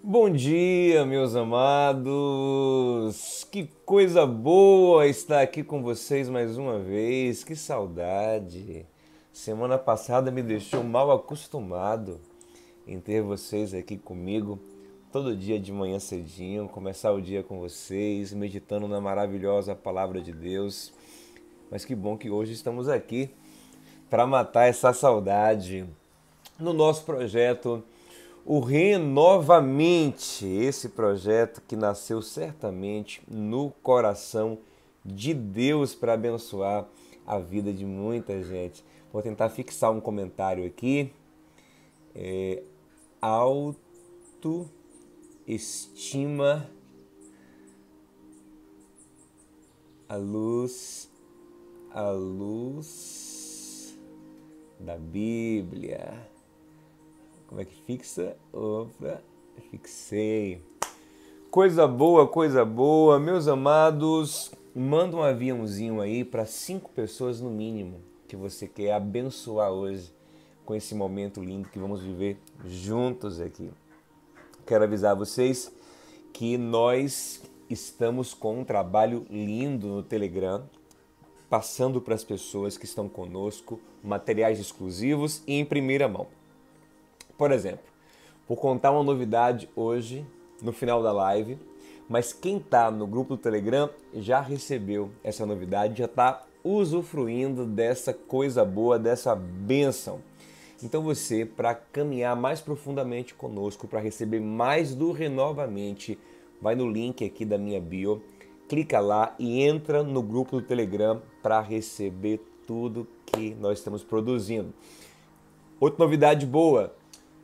[0.00, 3.12] Bom dia, meus amados!
[3.50, 8.86] Que coisa boa estar aqui com vocês mais uma vez, que saudade!
[9.32, 12.20] Semana passada me deixou mal acostumado
[12.86, 14.60] em ter vocês aqui comigo
[15.12, 20.32] todo dia de manhã cedinho, começar o dia com vocês, meditando na maravilhosa palavra de
[20.32, 20.92] Deus.
[21.72, 23.30] Mas que bom que hoje estamos aqui
[24.08, 25.84] para matar essa saudade
[26.56, 27.82] no nosso projeto
[28.50, 34.56] o Renovamente, esse projeto que nasceu certamente no coração
[35.04, 36.88] de Deus para abençoar
[37.26, 38.82] a vida de muita gente.
[39.12, 41.12] Vou tentar fixar um comentário aqui.
[42.14, 42.62] É,
[43.20, 44.70] autoestima
[50.08, 51.10] a luz
[51.90, 53.94] a luz
[54.80, 56.37] da Bíblia.
[57.48, 58.36] Como é que fixa?
[58.52, 59.22] Opa,
[59.70, 60.62] fixei.
[61.50, 63.18] Coisa boa, coisa boa.
[63.18, 69.70] Meus amados, manda um aviãozinho aí para cinco pessoas no mínimo que você quer abençoar
[69.70, 70.12] hoje
[70.66, 73.70] com esse momento lindo que vamos viver juntos aqui.
[74.66, 75.72] Quero avisar vocês
[76.34, 80.68] que nós estamos com um trabalho lindo no Telegram,
[81.48, 86.26] passando para as pessoas que estão conosco materiais exclusivos e em primeira mão.
[87.38, 87.84] Por exemplo,
[88.48, 90.26] vou contar uma novidade hoje
[90.60, 91.56] no final da live,
[92.08, 98.12] mas quem está no grupo do Telegram já recebeu essa novidade, já está usufruindo dessa
[98.12, 100.20] coisa boa, dessa benção.
[100.82, 106.18] Então você, para caminhar mais profundamente conosco, para receber mais do Renovamente,
[106.60, 108.20] vai no link aqui da minha bio,
[108.68, 114.74] clica lá e entra no grupo do Telegram para receber tudo que nós estamos produzindo.
[115.80, 116.97] Outra novidade boa,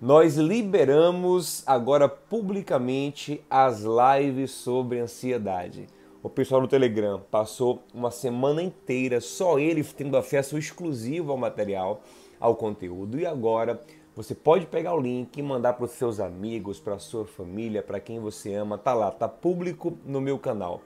[0.04, 5.86] nós liberamos agora publicamente as lives sobre ansiedade.
[6.22, 12.02] O pessoal do Telegram passou uma semana inteira só ele tendo acesso exclusivo ao material,
[12.38, 13.18] ao conteúdo.
[13.18, 13.80] E agora
[14.14, 17.82] você pode pegar o link e mandar para os seus amigos, para a sua família,
[17.82, 18.76] para quem você ama.
[18.76, 20.82] Tá lá, tá público no meu canal.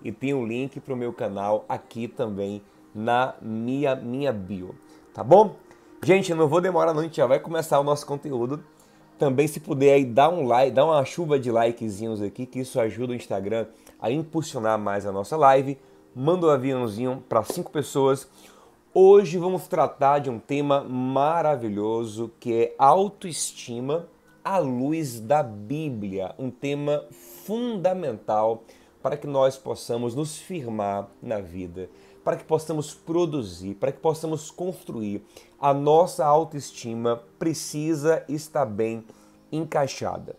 [0.00, 2.62] E tem o um link para o meu canal aqui também
[2.94, 4.76] na minha, minha bio.
[5.12, 5.56] Tá bom?
[6.02, 8.64] Gente, eu não vou demorar não, a gente já vai começar o nosso conteúdo.
[9.18, 12.80] Também se puder aí dar um like, dar uma chuva de likezinhos aqui, que isso
[12.80, 13.66] ajuda o Instagram
[14.00, 15.78] a impulsionar mais a nossa live.
[16.16, 18.26] Manda um aviãozinho para cinco pessoas.
[18.94, 24.08] Hoje vamos tratar de um tema maravilhoso que é autoestima
[24.42, 27.04] à luz da Bíblia, um tema
[27.44, 28.64] fundamental
[29.02, 31.90] para que nós possamos nos firmar na vida
[32.30, 35.24] para que possamos produzir, para que possamos construir.
[35.60, 39.04] A nossa autoestima precisa estar bem
[39.50, 40.36] encaixada.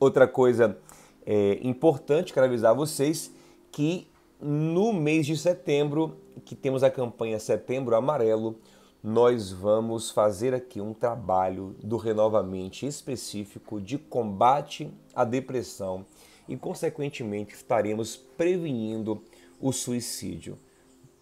[0.00, 0.78] Outra coisa
[1.26, 3.30] é, importante, quero avisar vocês
[3.70, 4.08] que
[4.40, 8.56] no mês de setembro, que temos a campanha Setembro Amarelo,
[9.02, 16.06] nós vamos fazer aqui um trabalho do Renovamente específico de combate à depressão
[16.48, 19.22] e, consequentemente, estaremos prevenindo
[19.60, 20.58] o suicídio.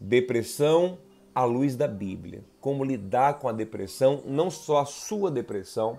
[0.03, 0.99] Depressão
[1.33, 2.43] à luz da Bíblia.
[2.61, 5.97] Como lidar com a depressão, não só a sua depressão,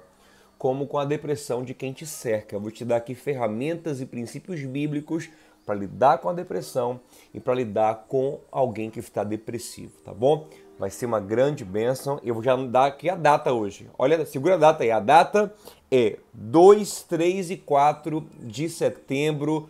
[0.58, 2.54] como com a depressão de quem te cerca.
[2.54, 5.30] Eu vou te dar aqui ferramentas e princípios bíblicos
[5.66, 7.00] para lidar com a depressão
[7.34, 10.50] e para lidar com alguém que está depressivo, tá bom?
[10.78, 12.20] Vai ser uma grande bênção.
[12.26, 13.90] Eu vou já dar aqui a data hoje.
[13.98, 14.92] Olha, segura a data aí.
[14.92, 15.56] A data
[15.90, 19.70] é 2, 3 e 4 de setembro,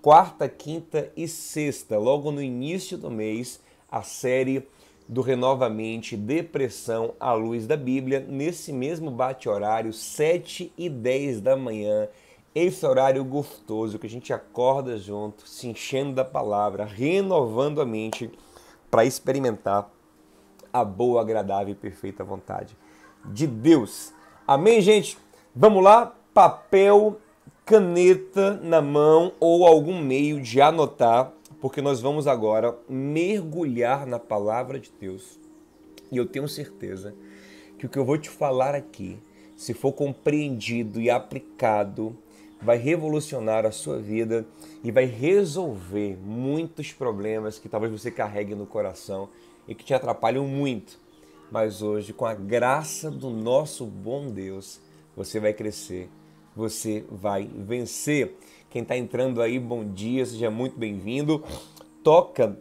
[0.00, 3.60] quarta, quinta e sexta, logo no início do mês
[3.94, 4.66] a série
[5.08, 12.08] do Renovamente Depressão à Luz da Bíblia, nesse mesmo bate-horário, 7 e 10 da manhã.
[12.52, 18.28] Esse horário gostoso que a gente acorda junto, se enchendo da palavra, renovando a mente
[18.90, 19.88] para experimentar
[20.72, 22.76] a boa, agradável e perfeita vontade
[23.24, 24.12] de Deus.
[24.44, 25.16] Amém, gente?
[25.54, 26.12] Vamos lá?
[26.32, 27.20] Papel,
[27.64, 31.32] caneta na mão ou algum meio de anotar
[31.64, 35.40] porque nós vamos agora mergulhar na palavra de Deus.
[36.12, 37.14] E eu tenho certeza
[37.78, 39.18] que o que eu vou te falar aqui,
[39.56, 42.14] se for compreendido e aplicado,
[42.60, 44.46] vai revolucionar a sua vida
[44.82, 49.30] e vai resolver muitos problemas que talvez você carregue no coração
[49.66, 51.00] e que te atrapalham muito.
[51.50, 54.82] Mas hoje, com a graça do nosso bom Deus,
[55.16, 56.10] você vai crescer,
[56.54, 58.36] você vai vencer.
[58.74, 61.44] Quem está entrando aí, bom dia, seja muito bem-vindo.
[62.02, 62.58] Toca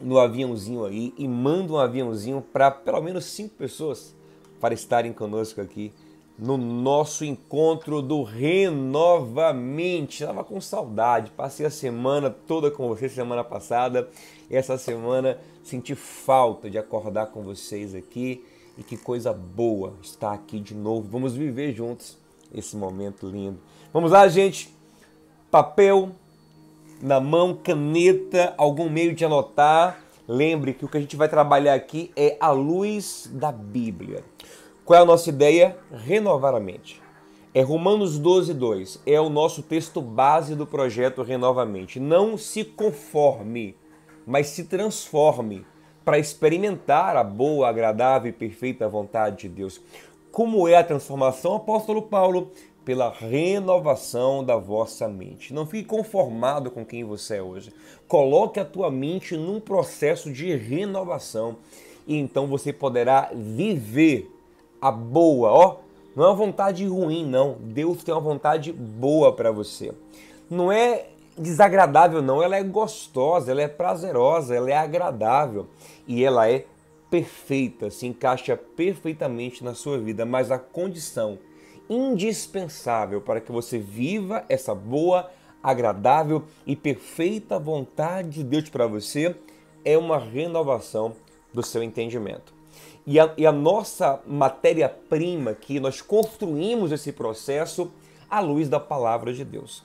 [0.00, 4.12] no aviãozinho aí e manda um aviãozinho para pelo menos cinco pessoas
[4.60, 5.92] para estarem conosco aqui
[6.36, 10.24] no nosso encontro do Renovamente.
[10.24, 14.10] Estava com saudade, passei a semana toda com vocês, semana passada,
[14.50, 18.44] essa semana senti falta de acordar com vocês aqui
[18.76, 21.06] e que coisa boa estar aqui de novo.
[21.08, 22.18] Vamos viver juntos
[22.52, 23.60] esse momento lindo.
[23.92, 24.74] Vamos lá, gente.
[25.50, 26.10] Papel
[27.00, 30.00] na mão, caneta, algum meio de anotar.
[30.26, 34.24] Lembre que o que a gente vai trabalhar aqui é a luz da Bíblia.
[34.84, 35.76] Qual é a nossa ideia?
[35.92, 37.00] Renovar a mente.
[37.54, 39.02] É Romanos 12, 2.
[39.06, 42.00] É o nosso texto base do projeto Renovamente.
[42.00, 43.76] Não se conforme,
[44.26, 45.64] mas se transforme
[46.04, 49.80] para experimentar a boa, agradável e perfeita vontade de Deus.
[50.30, 52.50] Como é a transformação, apóstolo Paulo?
[52.86, 55.52] Pela renovação da vossa mente.
[55.52, 57.70] Não fique conformado com quem você é hoje.
[58.08, 61.56] Coloque a tua mente num processo de renovação
[62.06, 64.30] e então você poderá viver
[64.80, 65.76] a boa, ó.
[66.14, 67.56] Não é uma vontade ruim, não.
[67.60, 69.92] Deus tem uma vontade boa para você.
[70.48, 72.42] Não é desagradável, não.
[72.42, 75.66] Ela é gostosa, ela é prazerosa, ela é agradável
[76.06, 76.64] e ela é
[77.10, 80.24] perfeita, se encaixa perfeitamente na sua vida.
[80.24, 81.38] Mas a condição
[81.88, 85.30] indispensável para que você viva essa boa,
[85.62, 89.34] agradável e perfeita vontade de Deus para você
[89.84, 91.14] é uma renovação
[91.52, 92.54] do seu entendimento.
[93.06, 97.90] E a, e a nossa matéria-prima que nós construímos esse processo
[98.28, 99.84] à luz da palavra de Deus.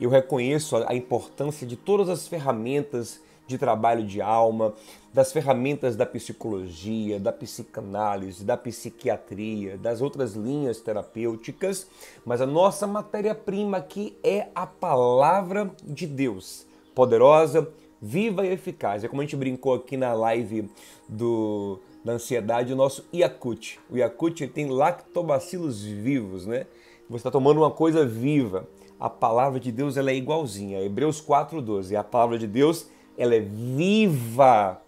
[0.00, 4.72] Eu reconheço a, a importância de todas as ferramentas de trabalho de alma,
[5.12, 11.88] das ferramentas da psicologia, da psicanálise, da psiquiatria, das outras linhas terapêuticas,
[12.24, 16.64] mas a nossa matéria-prima aqui é a palavra de Deus,
[16.94, 17.68] poderosa,
[18.00, 19.02] viva e eficaz.
[19.02, 20.70] É como a gente brincou aqui na live
[21.08, 23.78] do da ansiedade, o nosso Yakut.
[23.90, 26.66] O Yakut tem lactobacilos vivos, né?
[27.10, 28.66] Você está tomando uma coisa viva.
[28.98, 30.80] A palavra de Deus ela é igualzinha.
[30.80, 31.94] Hebreus 4,12.
[31.94, 32.86] A palavra de Deus
[33.18, 34.80] ela é viva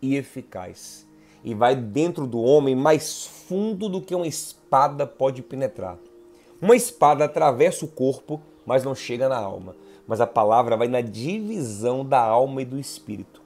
[0.00, 1.06] e eficaz.
[1.42, 5.98] E vai dentro do homem mais fundo do que uma espada pode penetrar.
[6.60, 9.74] Uma espada atravessa o corpo, mas não chega na alma.
[10.06, 13.40] Mas a palavra vai na divisão da alma e do espírito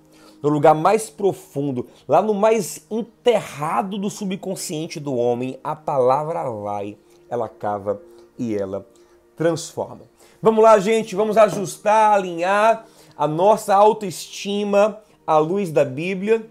[0.44, 6.98] no lugar mais profundo, lá no mais enterrado do subconsciente do homem, a palavra vai,
[7.30, 7.98] ela cava
[8.38, 8.86] e ela
[9.34, 10.02] transforma.
[10.42, 12.84] Vamos lá, gente, vamos ajustar, alinhar
[13.16, 16.46] a nossa autoestima à luz da Bíblia.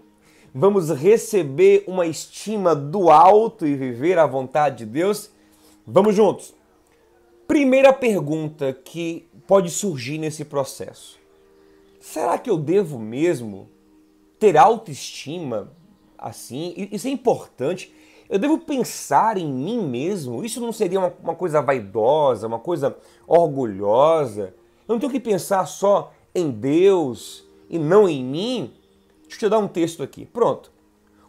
[0.54, 5.30] Vamos receber uma estima do alto e viver a vontade de Deus.
[5.86, 6.54] Vamos juntos.
[7.46, 11.18] Primeira pergunta que pode surgir nesse processo:
[12.00, 13.68] será que eu devo mesmo
[14.38, 15.72] ter autoestima
[16.24, 17.94] assim, isso é importante.
[18.30, 20.42] Eu devo pensar em mim mesmo.
[20.42, 24.54] Isso não seria uma, uma coisa vaidosa, uma coisa orgulhosa.
[24.88, 28.72] Eu não tenho que pensar só em Deus e não em mim.
[29.22, 30.26] Deixa eu te dar um texto aqui.
[30.26, 30.72] Pronto.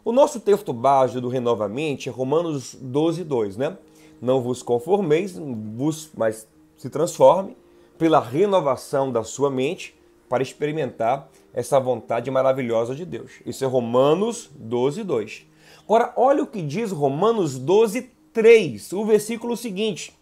[0.04, 3.76] O nosso texto base do Renovamente é Romanos 12, 2, né?
[4.20, 6.46] Não vos conformeis, vos, mas
[6.76, 7.56] se transforme
[7.98, 9.94] pela renovação da sua mente
[10.28, 13.32] para experimentar essa vontade maravilhosa de Deus.
[13.44, 15.46] Isso é Romanos 12, 2.
[15.84, 20.15] Agora, olha o que diz Romanos 12, 3, o versículo seguinte.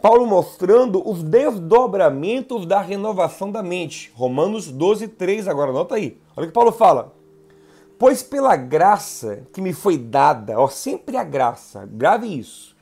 [0.00, 4.12] Paulo mostrando os desdobramentos da renovação da mente.
[4.14, 6.20] Romanos 12, 3, agora anota aí.
[6.36, 7.12] Olha o que Paulo fala.
[7.98, 12.76] Pois pela graça que me foi dada, ó, sempre a graça, grave isso.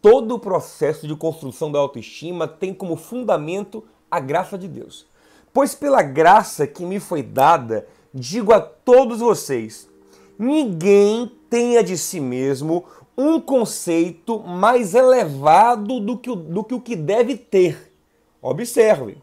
[0.00, 5.06] Todo o processo de construção da autoestima tem como fundamento a graça de Deus.
[5.52, 9.90] Pois pela graça que me foi dada, digo a todos vocês:
[10.38, 12.84] ninguém tenha de si mesmo
[13.20, 17.92] um conceito mais elevado do que, o, do que o que deve ter.
[18.40, 19.18] Observe,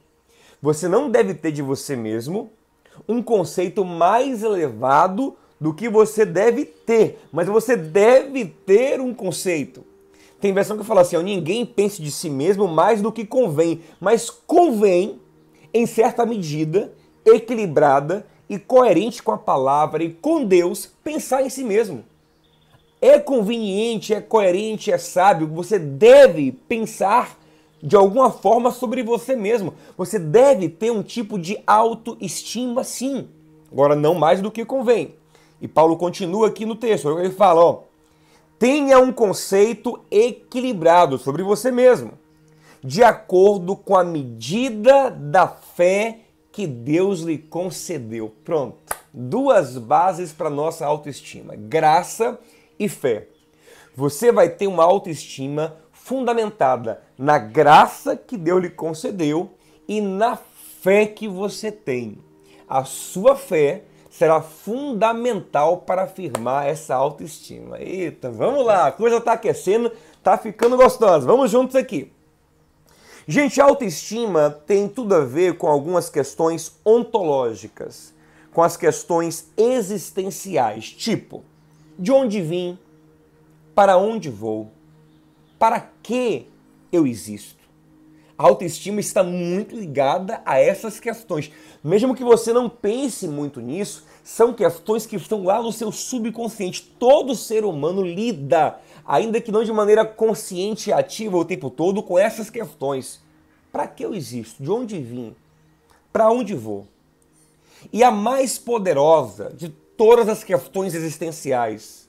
[0.61, 2.51] você não deve ter de você mesmo
[3.07, 9.83] um conceito mais elevado do que você deve ter, mas você deve ter um conceito.
[10.39, 13.81] Tem versão que fala assim: ó, ninguém pense de si mesmo mais do que convém,
[13.99, 15.19] mas convém
[15.73, 16.93] em certa medida,
[17.25, 22.03] equilibrada e coerente com a palavra e com Deus, pensar em si mesmo.
[23.01, 27.37] É conveniente, é coerente, é sábio, você deve pensar
[27.81, 29.73] de alguma forma sobre você mesmo.
[29.97, 33.27] Você deve ter um tipo de autoestima, sim.
[33.71, 35.15] Agora, não mais do que convém.
[35.61, 37.79] E Paulo continua aqui no texto, ele fala: ó,
[38.57, 42.13] tenha um conceito equilibrado sobre você mesmo
[42.83, 46.19] de acordo com a medida da fé
[46.51, 48.33] que Deus lhe concedeu.
[48.43, 48.77] Pronto.
[49.13, 52.56] Duas bases para nossa autoestima: graça e
[52.89, 53.27] fé.
[53.95, 59.51] Você vai ter uma autoestima fundamentada na graça que Deus lhe concedeu
[59.87, 60.37] e na
[60.81, 62.19] fé que você tem.
[62.67, 67.79] A sua fé será fundamental para afirmar essa autoestima.
[67.79, 71.25] Eita, vamos lá, a coisa está aquecendo, está ficando gostosa.
[71.25, 72.11] Vamos juntos aqui.
[73.27, 78.13] Gente, autoestima tem tudo a ver com algumas questões ontológicas,
[78.53, 81.43] com as questões existenciais, tipo,
[81.97, 82.77] de onde vim,
[83.73, 84.71] para onde vou,
[85.57, 86.47] para que
[86.91, 87.57] eu existo.
[88.37, 91.51] A autoestima está muito ligada a essas questões.
[91.83, 96.83] Mesmo que você não pense muito nisso, são questões que estão lá no seu subconsciente.
[96.99, 102.03] Todo ser humano lida, ainda que não de maneira consciente e ativa o tempo todo,
[102.03, 103.19] com essas questões.
[103.71, 104.61] Para que eu existo?
[104.61, 105.35] De onde vim?
[106.13, 106.87] Para onde vou?
[107.91, 112.07] E a mais poderosa de todas as questões existenciais,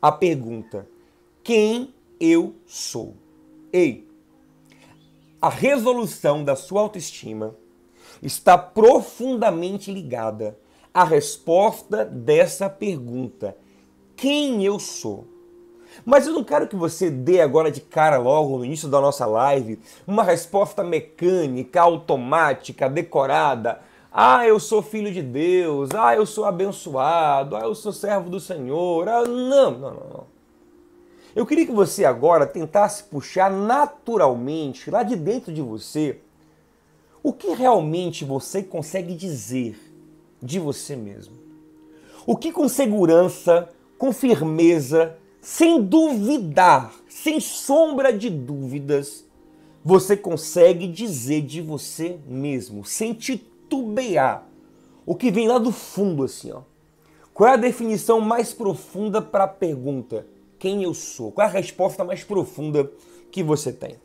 [0.00, 0.88] a pergunta:
[1.44, 3.14] quem eu sou?
[3.72, 4.08] Ei,
[5.40, 7.54] a resolução da sua autoestima
[8.22, 10.58] está profundamente ligada
[10.92, 13.56] à resposta dessa pergunta:
[14.16, 15.26] quem eu sou?
[16.04, 19.24] Mas eu não quero que você dê agora de cara logo no início da nossa
[19.24, 23.80] live uma resposta mecânica, automática, decorada.
[24.18, 25.90] Ah, eu sou filho de Deus.
[25.94, 27.54] Ah, eu sou abençoado.
[27.54, 29.06] Ah, eu sou servo do Senhor.
[29.06, 30.26] Ah, não, não, não, não.
[31.34, 36.18] Eu queria que você agora tentasse puxar naturalmente, lá de dentro de você,
[37.22, 39.78] o que realmente você consegue dizer
[40.42, 41.36] de você mesmo.
[42.26, 43.68] O que com segurança,
[43.98, 49.26] com firmeza, sem duvidar, sem sombra de dúvidas,
[49.84, 53.12] você consegue dizer de você mesmo, sem
[53.68, 54.46] titubear.
[55.04, 56.62] O que vem lá do fundo, assim, ó.
[57.34, 60.26] Qual é a definição mais profunda para a pergunta?
[60.58, 61.32] quem eu sou?
[61.32, 62.90] Qual é a resposta mais profunda
[63.30, 63.96] que você tem?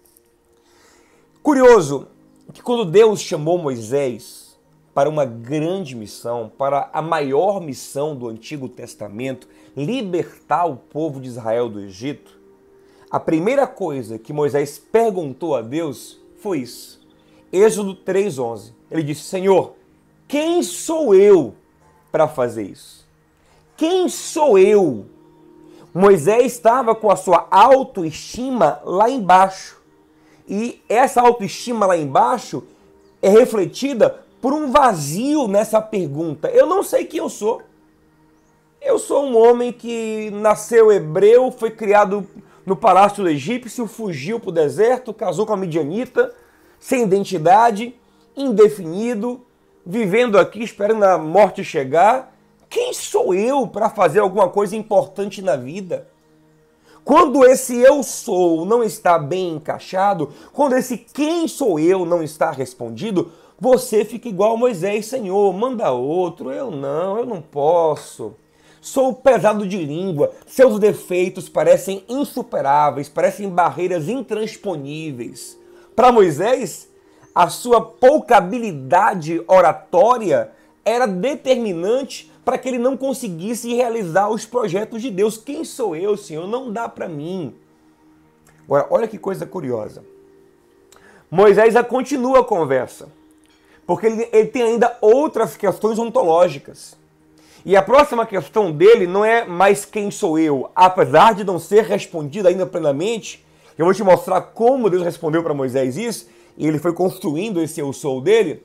[1.42, 2.08] Curioso
[2.54, 4.60] que quando Deus chamou Moisés
[4.94, 11.30] para uma grande missão, para a maior missão do Antigo Testamento, libertar o povo de
[11.30, 12.38] Israel do Egito,
[13.10, 17.02] a primeira coisa que Moisés perguntou a Deus foi isso.
[17.52, 18.74] Êxodo 3:11.
[18.92, 19.74] Ele disse: "Senhor,
[20.28, 21.56] quem sou eu
[22.12, 23.08] para fazer isso?
[23.76, 25.06] Quem sou eu
[25.94, 29.82] Moisés estava com a sua autoestima lá embaixo.
[30.48, 32.64] E essa autoestima lá embaixo
[33.22, 36.50] é refletida por um vazio nessa pergunta.
[36.50, 37.62] Eu não sei quem eu sou.
[38.82, 42.26] Eu sou um homem que nasceu hebreu, foi criado
[42.66, 46.34] no palácio egípcio, fugiu para o deserto, casou com a midianita,
[46.80, 47.94] sem identidade,
[48.36, 49.42] indefinido,
[49.86, 52.32] vivendo aqui esperando a morte chegar
[52.72, 56.08] quem sou eu para fazer alguma coisa importante na vida?
[57.04, 62.50] Quando esse eu sou não está bem encaixado, quando esse quem sou eu não está
[62.50, 68.36] respondido, você fica igual Moisés, Senhor, manda outro, eu não, eu não posso.
[68.80, 75.60] Sou pesado de língua, seus defeitos parecem insuperáveis, parecem barreiras intransponíveis.
[75.94, 76.88] Para Moisés,
[77.34, 80.52] a sua pouca habilidade oratória
[80.84, 85.38] era determinante para que ele não conseguisse realizar os projetos de Deus.
[85.38, 86.48] Quem sou eu, Senhor?
[86.48, 87.54] Não dá para mim.
[88.66, 90.04] Agora, olha que coisa curiosa.
[91.30, 93.08] Moisés continua a conversa,
[93.88, 96.98] porque ele, ele tem ainda outras questões ontológicas.
[97.64, 101.84] E a próxima questão dele não é mais quem sou eu, apesar de não ser
[101.84, 103.46] respondida ainda plenamente.
[103.78, 107.80] Eu vou te mostrar como Deus respondeu para Moisés isso, e ele foi construindo esse
[107.80, 108.64] eu sou dele.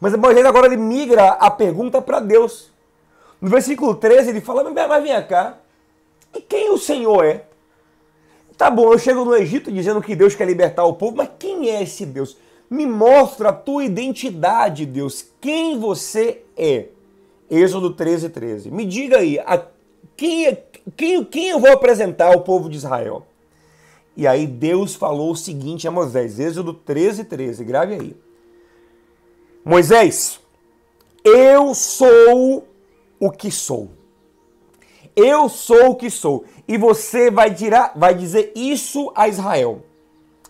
[0.00, 2.70] Mas Moisés agora ele migra a pergunta para Deus.
[3.40, 5.58] No versículo 13 ele fala, mas vem cá,
[6.34, 7.44] e quem o Senhor é?
[8.56, 11.70] Tá bom, eu chego no Egito dizendo que Deus quer libertar o povo, mas quem
[11.70, 12.36] é esse Deus?
[12.68, 15.26] Me mostra a tua identidade, Deus.
[15.40, 16.86] Quem você é?
[17.50, 18.70] Êxodo 13, 13.
[18.70, 19.62] Me diga aí, a,
[20.16, 20.58] quem,
[20.96, 23.26] quem, quem eu vou apresentar ao povo de Israel?
[24.16, 27.64] E aí Deus falou o seguinte a Moisés, Êxodo 13, 13.
[27.64, 28.16] Grave aí.
[29.62, 30.40] Moisés,
[31.22, 32.66] eu sou
[33.20, 33.90] o que sou.
[35.14, 36.44] Eu sou o que sou.
[36.66, 39.82] E você vai, dirá, vai dizer isso a Israel.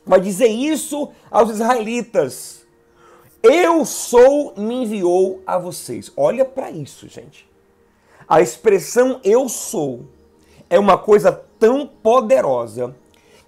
[0.05, 2.65] Vai dizer isso aos israelitas.
[3.43, 6.13] Eu sou me enviou a vocês.
[6.17, 7.49] Olha para isso, gente.
[8.29, 10.05] A expressão eu sou
[10.69, 12.95] é uma coisa tão poderosa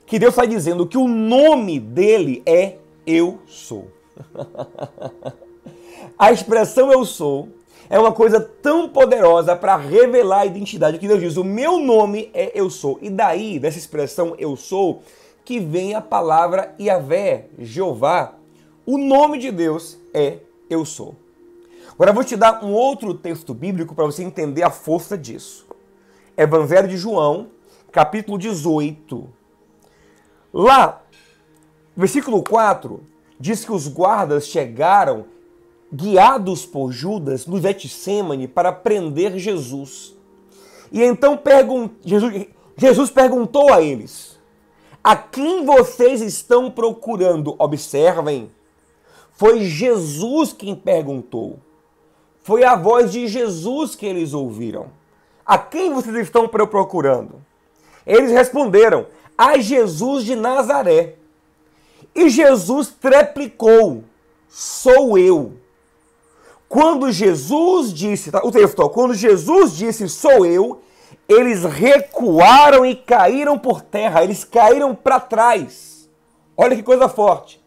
[0.08, 3.88] que Deus está dizendo que o nome dele é eu sou.
[6.18, 7.48] a expressão eu sou
[7.90, 12.30] é uma coisa tão poderosa para revelar a identidade que Deus diz: o meu nome
[12.32, 12.98] é eu sou.
[13.02, 15.02] E daí, dessa expressão eu sou,
[15.44, 18.34] que vem a palavra Yahvé, Jeová.
[18.86, 20.38] O nome de Deus é
[20.70, 21.14] Eu Sou.
[21.92, 25.66] Agora eu vou te dar um outro texto bíblico para você entender a força disso.
[26.34, 27.48] Evangelho de João,
[27.92, 29.37] capítulo 18.
[30.52, 31.02] Lá,
[31.96, 33.00] versículo 4,
[33.38, 35.26] diz que os guardas chegaram
[35.92, 40.14] guiados por Judas no Getsemane para prender Jesus.
[40.92, 41.38] E então
[42.04, 44.38] Jesus, Jesus perguntou a eles:
[45.02, 47.54] a quem vocês estão procurando?
[47.58, 48.50] Observem.
[49.32, 51.58] Foi Jesus quem perguntou.
[52.42, 54.86] Foi a voz de Jesus que eles ouviram.
[55.46, 57.36] A quem vocês estão procurando?
[58.06, 59.06] Eles responderam:
[59.38, 61.14] A Jesus de Nazaré.
[62.14, 64.04] E Jesus treplicou:
[64.48, 65.54] Sou eu.
[66.68, 70.82] Quando Jesus disse, tá, o texto, quando Jesus disse sou eu,
[71.26, 76.08] eles recuaram e caíram por terra, eles caíram para trás.
[76.54, 77.58] Olha que coisa forte.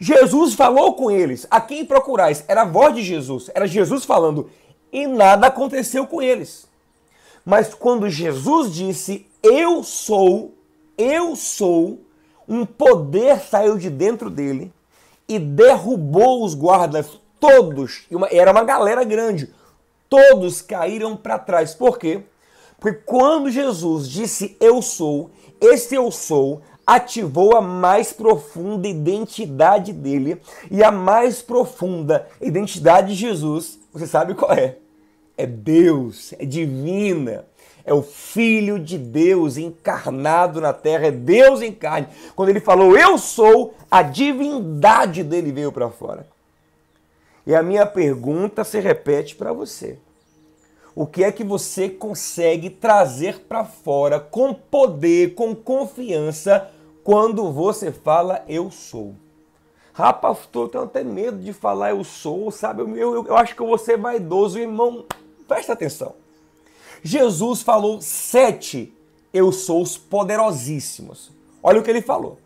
[0.00, 2.44] Jesus falou com eles: A quem procurais?
[2.48, 4.50] Era a voz de Jesus, era Jesus falando,
[4.92, 6.68] e nada aconteceu com eles.
[7.44, 10.53] Mas quando Jesus disse: Eu sou,
[10.96, 12.00] eu sou,
[12.48, 14.72] um poder saiu de dentro dele
[15.28, 18.06] e derrubou os guardas todos.
[18.30, 19.52] Era uma galera grande.
[20.08, 21.74] Todos caíram para trás.
[21.74, 22.22] Por quê?
[22.78, 30.40] Porque quando Jesus disse eu sou, esse eu sou ativou a mais profunda identidade dele
[30.70, 34.76] e a mais profunda identidade de Jesus, você sabe qual é?
[35.36, 37.46] É Deus, é divina.
[37.84, 42.08] É o Filho de Deus encarnado na terra, é Deus em carne.
[42.34, 46.26] Quando ele falou, Eu sou, a divindade dele veio para fora.
[47.46, 49.98] E a minha pergunta se repete para você
[50.94, 56.70] o que é que você consegue trazer para fora com poder, com confiança,
[57.02, 59.14] quando você fala eu sou.
[59.92, 62.82] Rapaz, eu tenho até medo de falar eu sou, sabe?
[62.82, 65.04] Eu, eu, eu acho que você é vaidoso, irmão.
[65.46, 66.14] Presta atenção.
[67.04, 68.90] Jesus falou sete
[69.32, 71.30] eu sous poderosíssimos.
[71.62, 72.38] Olha o que ele falou.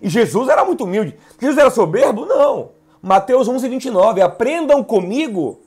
[0.00, 1.14] E Jesus era muito humilde.
[1.38, 2.24] Jesus era soberbo?
[2.24, 2.70] Não.
[3.02, 4.22] Mateus 11, 29.
[4.22, 5.60] Aprendam comigo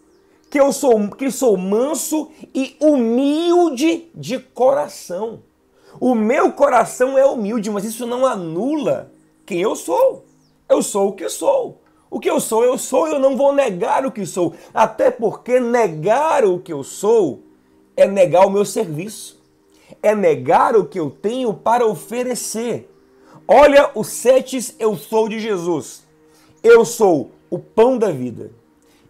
[0.49, 5.43] que eu sou, que sou manso e humilde de coração.
[5.99, 9.12] O meu coração é humilde, mas isso não anula
[9.45, 10.25] quem eu sou.
[10.67, 11.80] Eu sou o que sou.
[12.10, 14.56] O que eu sou, eu sou, eu não vou negar o que sou.
[14.73, 17.50] Até porque negar o que eu sou
[18.01, 19.39] é negar o meu serviço.
[20.01, 22.89] É negar o que eu tenho para oferecer.
[23.47, 26.03] Olha os sete eu sou de Jesus.
[26.63, 28.51] Eu sou o pão da vida.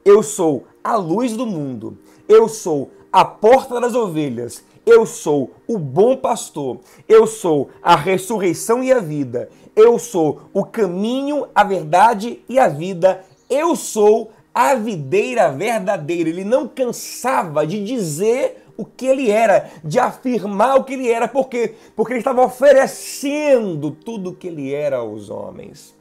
[0.03, 1.97] Eu sou a luz do mundo.
[2.27, 4.63] Eu sou a porta das ovelhas.
[4.85, 6.79] Eu sou o bom pastor.
[7.07, 9.49] Eu sou a ressurreição e a vida.
[9.75, 13.23] Eu sou o caminho, a verdade e a vida.
[13.49, 16.29] Eu sou a videira verdadeira.
[16.29, 21.27] Ele não cansava de dizer o que ele era, de afirmar o que ele era,
[21.27, 21.75] por quê?
[21.95, 25.93] Porque ele estava oferecendo tudo o que ele era aos homens.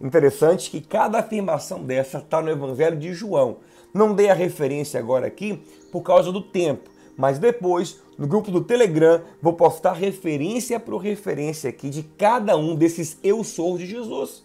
[0.00, 3.58] Interessante que cada afirmação dessa está no Evangelho de João.
[3.94, 8.64] Não dei a referência agora aqui por causa do tempo, mas depois, no grupo do
[8.64, 14.42] Telegram, vou postar referência por referência aqui de cada um desses eu sou de Jesus.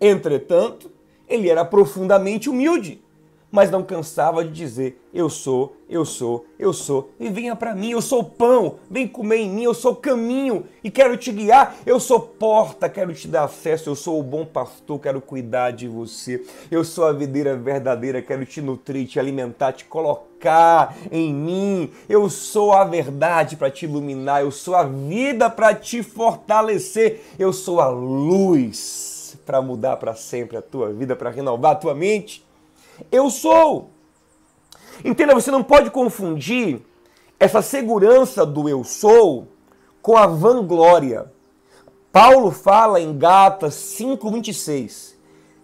[0.00, 0.90] Entretanto,
[1.28, 3.03] ele era profundamente humilde
[3.54, 7.92] mas não cansava de dizer: Eu sou, eu sou, eu sou, e venha para mim,
[7.92, 12.00] eu sou pão, vem comer em mim, eu sou caminho e quero te guiar, eu
[12.00, 16.44] sou porta, quero te dar acesso, eu sou o bom pastor, quero cuidar de você,
[16.68, 22.28] eu sou a videira verdadeira, quero te nutrir, te alimentar, te colocar em mim, eu
[22.28, 27.80] sou a verdade para te iluminar, eu sou a vida para te fortalecer, eu sou
[27.80, 32.43] a luz para mudar para sempre a tua vida, para renovar a tua mente.
[33.10, 33.90] Eu sou.
[35.04, 36.80] Entenda, você não pode confundir
[37.38, 39.48] essa segurança do eu sou
[40.00, 41.32] com a vanglória.
[42.12, 45.14] Paulo fala em Gatas 5:26.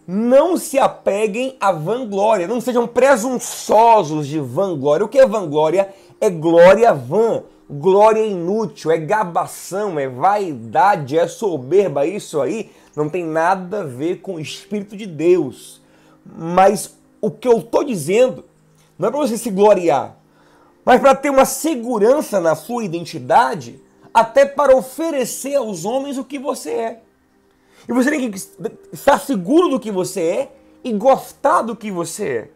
[0.07, 5.07] Não se apeguem à vanglória, não sejam presunçosos de vanglória.
[5.07, 5.95] O que é vanglória?
[6.21, 12.05] É glória vã, glória inútil, é gabação, é vaidade, é soberba.
[12.05, 15.81] Isso aí não tem nada a ver com o Espírito de Deus.
[16.27, 18.45] Mas o que eu estou dizendo
[18.99, 20.17] não é para você se gloriar,
[20.85, 23.81] mas para ter uma segurança na sua identidade,
[24.13, 27.01] até para oferecer aos homens o que você é.
[27.89, 28.39] E você tem que
[28.93, 30.53] estar seguro do que você é
[30.85, 32.51] e gostar do que você é,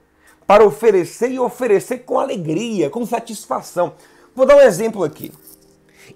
[0.46, 3.94] para oferecer e oferecer com alegria, com satisfação.
[4.34, 5.32] Vou dar um exemplo aqui.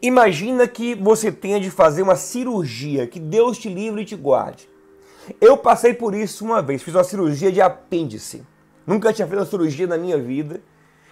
[0.02, 4.67] Imagina que você tenha de fazer uma cirurgia, que Deus te livre e te guarde.
[5.40, 8.46] Eu passei por isso uma vez, fiz uma cirurgia de apêndice.
[8.86, 10.62] Nunca tinha feito uma cirurgia na minha vida.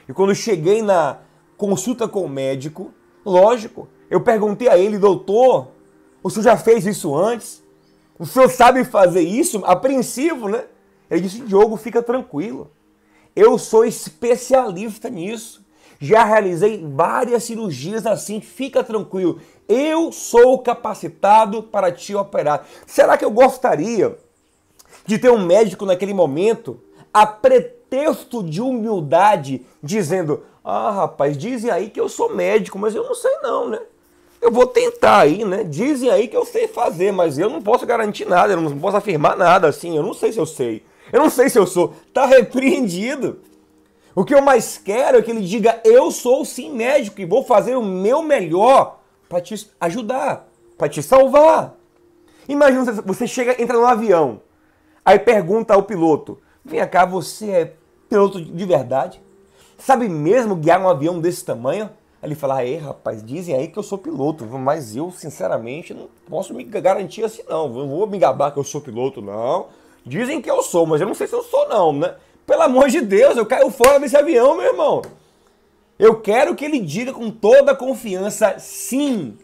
[0.08, 1.18] E quando cheguei na
[1.56, 2.92] consulta com o médico,
[3.24, 5.68] lógico, eu perguntei a ele, doutor,
[6.22, 7.62] o senhor já fez isso antes?
[8.18, 9.62] O senhor sabe fazer isso?
[9.64, 10.64] Apreensivo, né?
[11.10, 12.70] Ele disse, Diogo, fica tranquilo.
[13.34, 15.65] Eu sou especialista nisso.
[15.98, 19.40] Já realizei várias cirurgias assim, fica tranquilo.
[19.68, 22.66] Eu sou capacitado para te operar.
[22.86, 24.16] Será que eu gostaria
[25.06, 26.80] de ter um médico naquele momento,
[27.12, 33.04] a pretexto de humildade, dizendo: Ah, rapaz, dizem aí que eu sou médico, mas eu
[33.04, 33.80] não sei não, né?
[34.40, 35.64] Eu vou tentar aí, né?
[35.64, 38.96] Dizem aí que eu sei fazer, mas eu não posso garantir nada, eu não posso
[38.96, 40.82] afirmar nada assim, eu não sei se eu sei.
[41.12, 41.94] Eu não sei se eu sou.
[42.12, 43.38] Tá repreendido.
[44.16, 47.44] O que eu mais quero é que ele diga: Eu sou sim médico e vou
[47.44, 50.48] fazer o meu melhor para te ajudar,
[50.78, 51.74] para te salvar.
[52.48, 54.40] Imagina você chega, entra no avião,
[55.04, 57.72] aí pergunta ao piloto: Vem cá, você é
[58.08, 59.20] piloto de verdade?
[59.76, 61.90] Sabe mesmo guiar um avião desse tamanho?
[62.22, 66.54] Ele fala: Ei, rapaz, dizem aí que eu sou piloto, mas eu, sinceramente, não posso
[66.54, 67.68] me garantir assim, não.
[67.68, 69.66] Não vou me gabar que eu sou piloto, não.
[70.06, 72.14] Dizem que eu sou, mas eu não sei se eu sou, não, né?
[72.46, 75.02] Pelo amor de Deus, eu caio fora desse avião, meu irmão.
[75.98, 79.36] Eu quero que ele diga com toda a confiança: sim,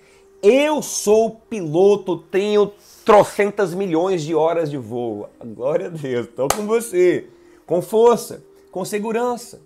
[0.43, 2.73] eu sou piloto, tenho
[3.05, 5.29] trocentas milhões de horas de voo.
[5.45, 7.29] Glória a Deus, estou com você.
[7.67, 9.61] Com força, com segurança.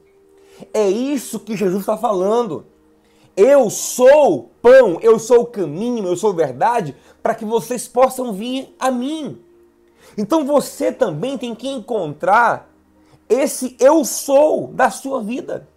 [0.73, 2.65] É isso que Jesus está falando.
[3.37, 8.75] Eu sou pão, eu sou o caminho, eu sou verdade, para que vocês possam vir
[8.79, 9.39] a mim.
[10.17, 12.75] Então você também tem que encontrar
[13.29, 15.69] esse eu sou da sua vida.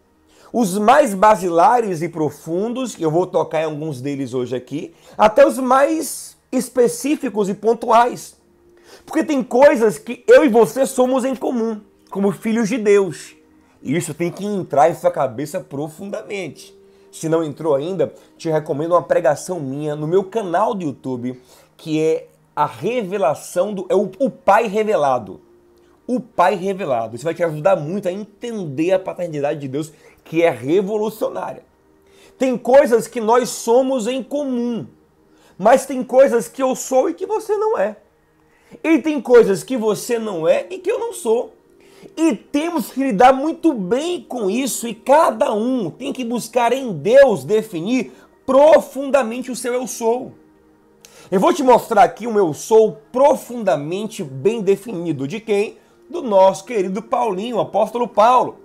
[0.52, 5.58] Os mais basilares e profundos, eu vou tocar em alguns deles hoje aqui, até os
[5.58, 8.36] mais específicos e pontuais.
[9.06, 13.36] Porque tem coisas que eu e você somos em comum, como filhos de Deus.
[13.82, 16.78] E isso tem que entrar em sua cabeça profundamente.
[17.12, 21.40] Se não entrou ainda, te recomendo uma pregação minha no meu canal do YouTube,
[21.78, 23.86] que é a revelação do.
[23.90, 25.42] É o, o Pai revelado
[26.10, 27.16] o Pai revelado.
[27.16, 29.94] Isso vai te ajudar muito a entender a paternidade de Deus,
[30.26, 31.62] que é revolucionária.
[32.36, 34.88] Tem coisas que nós somos em comum,
[35.56, 37.98] mas tem coisas que eu sou e que você não é.
[38.84, 41.54] E tem coisas que você não é e que eu não sou.
[42.18, 46.92] E temos que lidar muito bem com isso, e cada um tem que buscar em
[46.92, 48.12] Deus definir
[48.48, 50.34] profundamente o seu eu sou.
[51.30, 55.28] Eu vou te mostrar aqui o meu sou profundamente bem definido.
[55.28, 55.78] De quem?
[56.10, 58.58] Do nosso querido Paulinho, o apóstolo Paulo.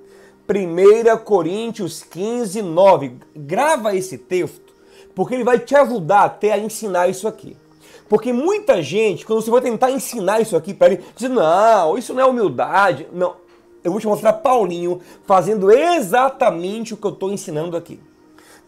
[0.49, 3.17] 1 Coríntios 15, 9.
[3.37, 4.73] Grava esse texto,
[5.15, 7.57] porque ele vai te ajudar até a ensinar isso aqui.
[8.09, 12.13] Porque muita gente, quando você vai tentar ensinar isso aqui para ele, diz: não, isso
[12.13, 13.07] não é humildade.
[13.13, 13.37] Não,
[13.83, 17.99] eu vou te mostrar Paulinho fazendo exatamente o que eu estou ensinando aqui.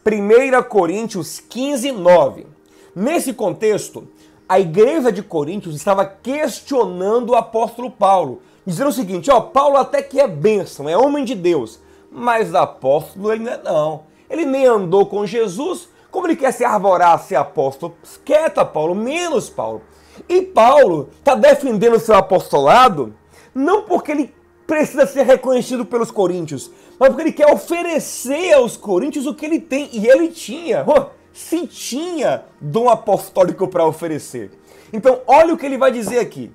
[0.04, 2.46] 1 Coríntios 15, 9.
[2.94, 4.08] Nesse contexto,
[4.48, 10.02] a igreja de Coríntios estava questionando o apóstolo Paulo dizendo o seguinte: ó, Paulo até
[10.02, 14.02] que é bênção, é homem de Deus, mas apóstolo ele não é não.
[14.28, 17.94] Ele nem andou com Jesus, como ele quer se arvorar ser apóstolo?
[18.24, 19.82] Quieta, Paulo, menos Paulo.
[20.28, 23.14] E Paulo está defendendo o seu apostolado
[23.54, 24.34] não porque ele
[24.66, 29.60] precisa ser reconhecido pelos coríntios, mas porque ele quer oferecer aos coríntios o que ele
[29.60, 29.88] tem.
[29.92, 34.50] E ele tinha, oh, se tinha dom apostólico para oferecer.
[34.92, 36.50] Então, olha o que ele vai dizer aqui.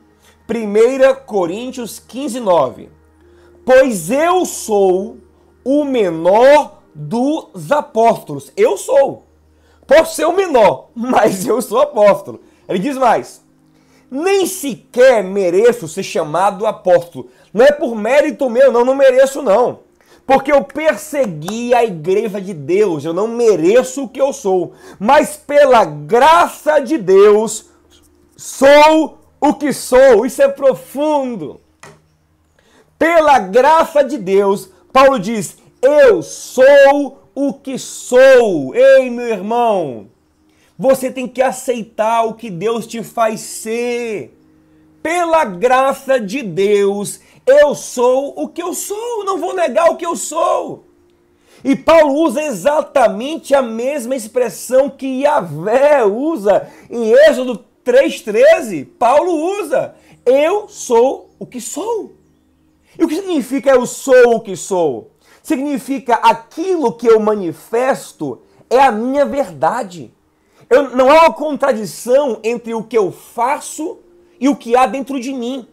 [0.55, 2.89] 1 Coríntios 15, 9.
[3.65, 5.17] Pois eu sou
[5.63, 8.51] o menor dos apóstolos.
[8.55, 9.25] Eu sou.
[9.85, 12.41] Posso ser o menor, mas eu sou apóstolo.
[12.67, 13.41] Ele diz mais:
[14.09, 17.29] nem sequer mereço ser chamado apóstolo.
[17.53, 19.79] Não é por mérito meu, não, não mereço não.
[20.25, 24.73] Porque eu persegui a igreja de Deus, eu não mereço o que eu sou.
[24.99, 27.65] Mas pela graça de Deus,
[28.37, 31.59] sou o que sou, isso é profundo.
[32.97, 38.75] Pela graça de Deus, Paulo diz: Eu sou o que sou.
[38.75, 40.07] Ei, meu irmão,
[40.77, 44.37] você tem que aceitar o que Deus te faz ser.
[45.01, 49.25] Pela graça de Deus, eu sou o que eu sou.
[49.25, 50.85] Não vou negar o que eu sou.
[51.63, 59.95] E Paulo usa exatamente a mesma expressão que Yahvé usa em Êxodo 3,13, Paulo usa:
[60.25, 62.15] Eu sou o que sou.
[62.97, 65.11] E o que significa eu sou o que sou?
[65.41, 70.13] Significa aquilo que eu manifesto é a minha verdade.
[70.69, 73.99] Eu, não há uma contradição entre o que eu faço
[74.39, 75.67] e o que há dentro de mim.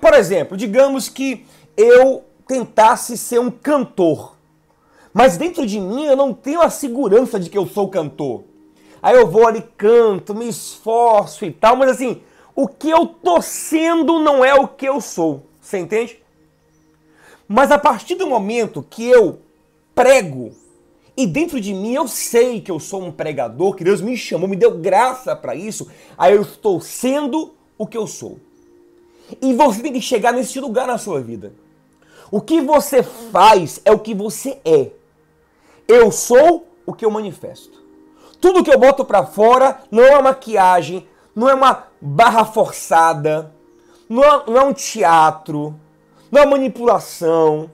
[0.00, 4.36] Por exemplo, digamos que eu tentasse ser um cantor,
[5.12, 8.44] mas dentro de mim eu não tenho a segurança de que eu sou cantor.
[9.04, 12.22] Aí eu vou ali, canto, me esforço e tal, mas assim,
[12.56, 15.42] o que eu tô sendo não é o que eu sou.
[15.60, 16.22] Você entende?
[17.46, 19.40] Mas a partir do momento que eu
[19.94, 20.52] prego,
[21.14, 24.48] e dentro de mim eu sei que eu sou um pregador, que Deus me chamou,
[24.48, 25.86] me deu graça para isso,
[26.16, 28.38] aí eu estou sendo o que eu sou.
[29.38, 31.52] E você tem que chegar nesse lugar na sua vida.
[32.30, 34.92] O que você faz é o que você é.
[35.86, 37.73] Eu sou o que eu manifesto.
[38.44, 43.50] Tudo que eu boto para fora não é uma maquiagem, não é uma barra forçada,
[44.06, 45.74] não é, não é um teatro,
[46.30, 47.70] não é manipulação.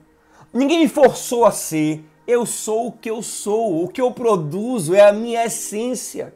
[0.53, 2.05] Ninguém me forçou a ser.
[2.25, 3.83] Eu sou o que eu sou.
[3.83, 6.33] O que eu produzo é a minha essência.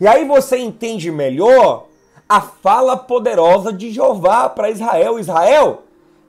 [0.00, 1.88] E aí você entende melhor
[2.28, 5.82] a fala poderosa de Jeová para Israel: Israel,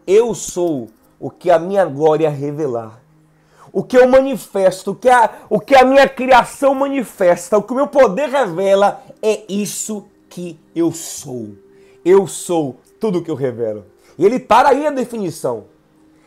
[0.08, 0.88] eu sou
[1.19, 2.96] o que a minha glória revelar.
[3.77, 7.73] O que eu manifesto, o que, a, o que a minha criação manifesta, o que
[7.73, 11.49] o meu poder revela, é isso que eu sou.
[12.03, 13.85] Eu sou tudo o que eu revelo.
[14.17, 15.65] E ele para aí a definição.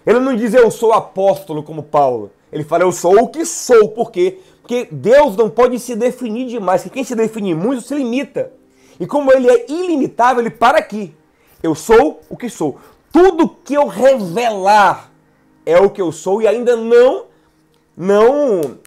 [0.06, 2.30] Ele não diz eu sou apóstolo como Paulo.
[2.52, 3.88] Ele fala eu sou o que sou.
[3.88, 4.38] Por quê?
[4.62, 6.84] Porque Deus não pode se definir demais.
[6.84, 8.52] Que quem se define muito se limita.
[9.00, 11.12] E como ele é ilimitável, ele para aqui.
[11.60, 12.78] Eu sou o que sou.
[13.12, 15.10] Tudo que eu revelar
[15.66, 17.28] é o que eu sou e ainda não
[18.00, 18.78] não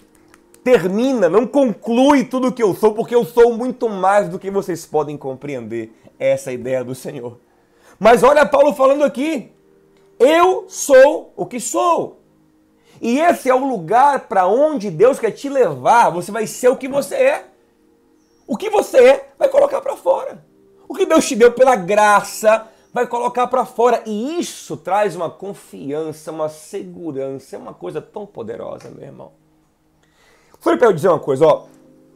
[0.63, 4.49] termina, não conclui tudo o que eu sou, porque eu sou muito mais do que
[4.49, 5.93] vocês podem compreender.
[6.17, 7.37] Essa ideia do Senhor.
[7.99, 9.51] Mas olha Paulo falando aqui.
[10.17, 12.19] Eu sou o que sou.
[13.01, 16.09] E esse é o lugar para onde Deus quer te levar.
[16.11, 17.45] Você vai ser o que você é.
[18.47, 20.43] O que você é, vai colocar para fora.
[20.87, 24.03] O que Deus te deu pela graça, vai colocar para fora.
[24.05, 29.31] E isso traz uma confiança, uma segurança, é uma coisa tão poderosa, meu irmão.
[30.59, 31.65] Foi para eu dizer uma coisa, ó.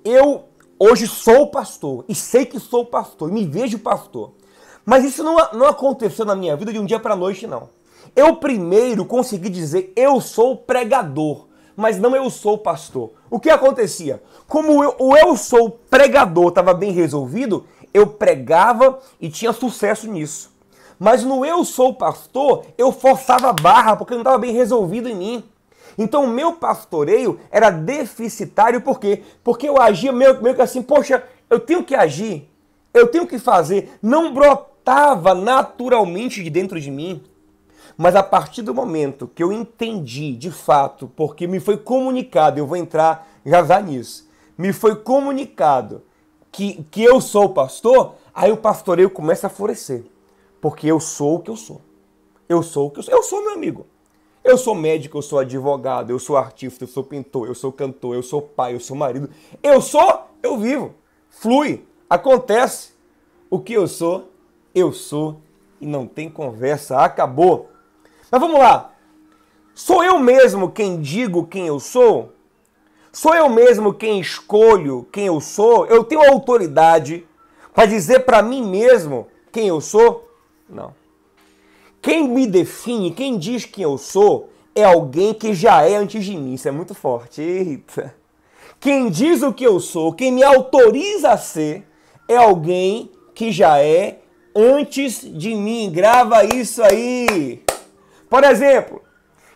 [0.06, 0.46] Eu
[0.80, 4.34] hoje sou pastor e sei que sou pastor e me vejo pastor.
[4.86, 7.70] Mas isso não, não aconteceu na minha vida de um dia para noite, não.
[8.16, 13.12] Eu primeiro consegui dizer eu sou pregador mas não eu sou pastor.
[13.30, 14.22] O que acontecia?
[14.48, 20.57] Como eu, o eu sou pregador estava bem resolvido, eu pregava e tinha sucesso nisso.
[21.00, 25.16] Mas no eu sou pastor, eu forçava a barra porque não estava bem resolvido em
[25.16, 25.44] mim.
[25.98, 29.24] Então o meu pastoreio era deficitário, por quê?
[29.44, 32.50] Porque eu agia meio, meio que assim, poxa, eu tenho que agir,
[32.94, 33.98] eu tenho que fazer.
[34.02, 37.24] Não brotava naturalmente de dentro de mim.
[37.98, 42.68] Mas a partir do momento que eu entendi de fato, porque me foi comunicado, eu
[42.68, 46.04] vou entrar já já nisso, me foi comunicado
[46.52, 50.04] que, que eu sou pastor, aí o pastoreio começa a florescer.
[50.62, 51.82] Porque eu sou o que eu sou.
[52.48, 53.14] Eu sou o que eu sou.
[53.14, 53.86] Eu sou meu amigo.
[54.44, 58.16] Eu sou médico, eu sou advogado, eu sou artista, eu sou pintor, eu sou cantor,
[58.16, 59.30] eu sou pai, eu sou marido.
[59.62, 60.96] Eu sou, eu vivo.
[61.30, 62.94] Flui, acontece.
[63.50, 64.32] O que eu sou,
[64.74, 65.42] eu sou
[65.80, 67.70] e não tem conversa, acabou.
[68.32, 68.94] Mas vamos lá.
[69.76, 72.34] Sou eu mesmo quem digo quem eu sou?
[73.12, 75.86] Sou eu mesmo quem escolho quem eu sou?
[75.88, 77.28] Eu tenho autoridade
[77.74, 80.27] para dizer para mim mesmo quem eu sou?
[80.70, 80.94] Não.
[82.02, 86.36] Quem me define, quem diz quem eu sou, é alguém que já é antes de
[86.36, 86.54] mim.
[86.54, 87.42] Isso é muito forte.
[87.42, 88.14] Eita.
[88.80, 91.88] Quem diz o que eu sou, quem me autoriza a ser,
[92.28, 94.20] é alguém que já é
[94.56, 95.92] antes de mim.
[95.92, 97.64] Grava isso aí.
[98.30, 99.02] Por exemplo,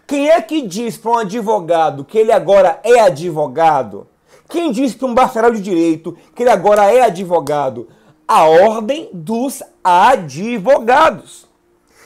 [0.08, 4.08] quem é que diz para um advogado que ele agora é advogado?
[4.50, 7.88] Quem diz para um bacharel de direito que ele agora é advogado?
[8.34, 11.46] A ordem dos advogados.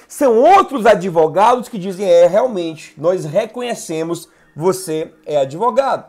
[0.07, 6.07] São outros advogados que dizem: é, realmente, nós reconhecemos você é advogado.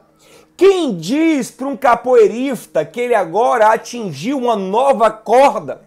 [0.57, 5.83] Quem diz para um capoeirista que ele agora atingiu uma nova corda?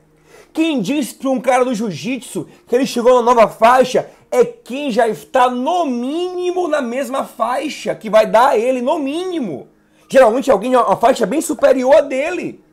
[0.54, 4.92] Quem diz para um cara do jiu-jitsu que ele chegou na nova faixa é quem
[4.92, 9.70] já está no mínimo na mesma faixa, que vai dar a ele no mínimo.
[10.08, 12.69] Geralmente alguém uma faixa bem superior a dele.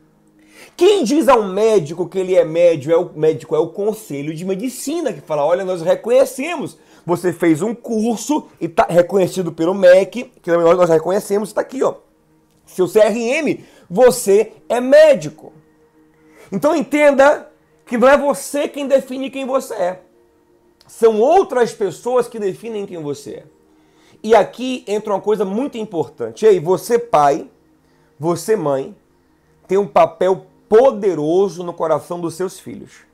[0.77, 4.45] Quem diz ao médico que ele é médico é o médico é o conselho de
[4.45, 6.77] medicina que fala: "Olha, nós reconhecemos.
[7.03, 11.95] Você fez um curso e está reconhecido pelo MEC, que nós reconhecemos, está aqui, ó.
[12.65, 15.51] Seu CRM, você é médico.
[16.51, 17.49] Então entenda
[17.85, 20.01] que não é você quem define quem você é.
[20.85, 23.43] São outras pessoas que definem quem você é.
[24.21, 26.45] E aqui entra uma coisa muito importante.
[26.45, 27.49] Ei, você pai,
[28.19, 28.95] você, mãe,
[29.67, 33.07] tem um papel poderoso no coração dos seus filhos.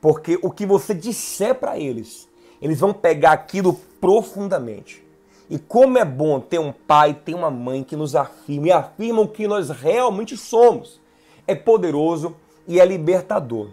[0.00, 2.28] Porque o que você disser para eles,
[2.60, 5.02] eles vão pegar aquilo profundamente.
[5.48, 9.26] E como é bom ter um pai, ter uma mãe que nos afirma e afirmam
[9.26, 11.00] que nós realmente somos.
[11.46, 12.34] É poderoso
[12.66, 13.68] e é libertador.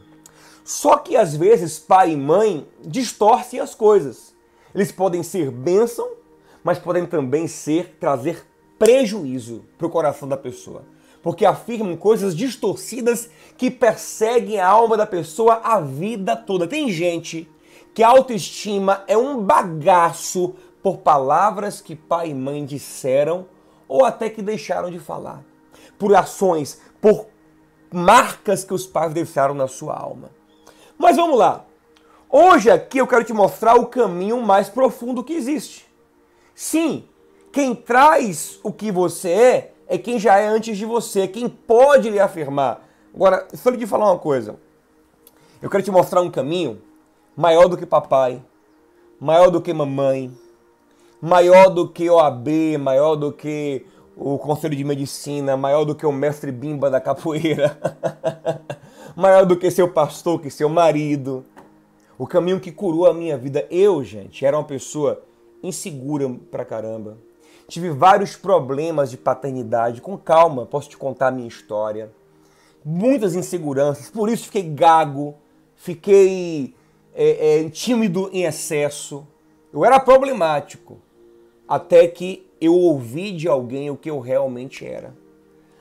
[0.64, 4.34] Só que às vezes pai e mãe distorcem as coisas.
[4.74, 6.10] Eles podem ser bênção,
[6.64, 8.46] mas podem também ser trazer
[8.78, 10.84] prejuízo para o coração da pessoa.
[11.22, 16.68] Porque afirmam coisas distorcidas que perseguem a alma da pessoa a vida toda.
[16.68, 17.50] Tem gente
[17.94, 23.46] que a autoestima é um bagaço por palavras que pai e mãe disseram
[23.88, 25.44] ou até que deixaram de falar.
[26.00, 27.28] Por ações, por
[27.92, 30.32] marcas que os pais deixaram na sua alma.
[30.98, 31.66] Mas vamos lá.
[32.30, 35.86] Hoje aqui eu quero te mostrar o caminho mais profundo que existe.
[36.56, 37.04] Sim,
[37.52, 42.10] quem traz o que você é é quem já é antes de você, quem pode
[42.10, 42.88] lhe afirmar.
[43.14, 44.56] Agora, só lhe falar uma coisa.
[45.62, 46.82] Eu quero te mostrar um caminho
[47.36, 48.42] maior do que papai,
[49.20, 50.32] maior do que mamãe,
[51.22, 52.48] maior do que OAB,
[52.80, 57.78] maior do que o Conselho de Medicina, maior do que o mestre Bimba da capoeira,
[59.14, 61.44] maior do que seu pastor, que seu marido.
[62.18, 63.68] O caminho que curou a minha vida.
[63.70, 65.22] Eu, gente, era uma pessoa
[65.62, 67.18] insegura pra caramba.
[67.72, 70.02] Tive vários problemas de paternidade.
[70.02, 72.12] Com calma, posso te contar a minha história.
[72.84, 75.36] Muitas inseguranças, por isso fiquei gago,
[75.78, 76.76] fiquei
[77.16, 79.26] é, é, tímido em excesso.
[79.72, 81.00] Eu era problemático.
[81.66, 85.16] Até que eu ouvi de alguém o que eu realmente era.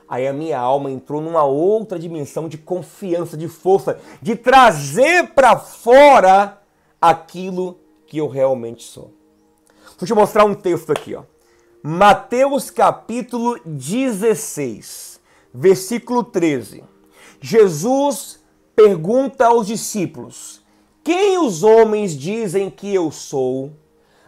[0.07, 5.59] Aí a minha alma entrou numa outra dimensão de confiança, de força, de trazer para
[5.59, 6.57] fora
[7.01, 7.77] aquilo
[8.07, 9.11] que eu realmente sou.
[9.99, 11.23] Vou te mostrar um texto aqui, ó.
[11.83, 15.19] Mateus capítulo 16,
[15.51, 16.83] versículo 13.
[17.39, 18.39] Jesus
[18.75, 20.61] pergunta aos discípulos:
[21.03, 23.71] Quem os homens dizem que eu sou?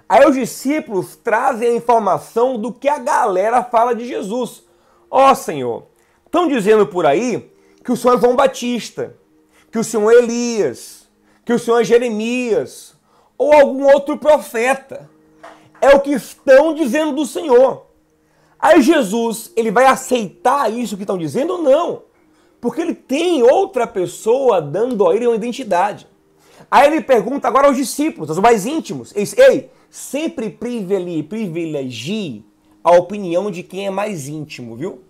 [0.10, 4.64] Aí os discípulos trazem a informação do que a galera fala de Jesus.
[5.12, 5.86] Ó oh, Senhor,
[6.26, 7.52] estão dizendo por aí
[7.84, 9.16] que o Senhor é João Batista,
[9.72, 11.08] que o Senhor é Elias,
[11.46, 12.96] que o Senhor é Jeremias,
[13.38, 15.13] ou algum outro profeta
[15.84, 17.88] é o que estão dizendo do Senhor.
[18.58, 21.58] Aí Jesus, ele vai aceitar isso que estão dizendo?
[21.58, 22.04] Não.
[22.62, 26.08] Porque ele tem outra pessoa dando a ele uma identidade.
[26.72, 29.12] Aí ele pergunta agora aos discípulos, aos mais íntimos.
[29.14, 32.46] Ele diz, Ei, sempre privilegie
[32.82, 35.02] a opinião de quem é mais íntimo, viu?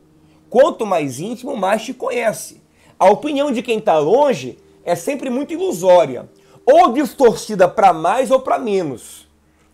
[0.50, 2.64] Quanto mais íntimo, mais te conhece.
[2.98, 6.28] A opinião de quem está longe é sempre muito ilusória,
[6.66, 9.23] ou distorcida para mais ou para menos.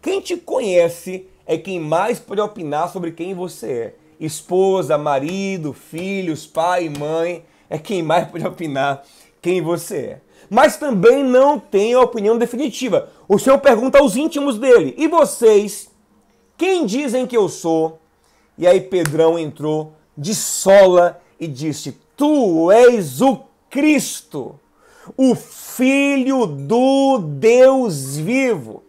[0.02, 3.96] Quem te conhece é quem mais pode opinar sobre quem você é.
[4.20, 9.04] Esposa, marido, filhos, pai, mãe, é quem mais pode opinar
[9.42, 10.22] quem você é.
[10.50, 13.10] Mas também não tem a opinião definitiva.
[13.28, 15.90] O Senhor pergunta aos íntimos dele: E vocês?
[16.58, 18.00] Quem dizem que eu sou?
[18.58, 24.60] E aí Pedrão entrou de sola e disse: Tu és o Cristo,
[25.16, 28.84] o Filho do Deus vivo.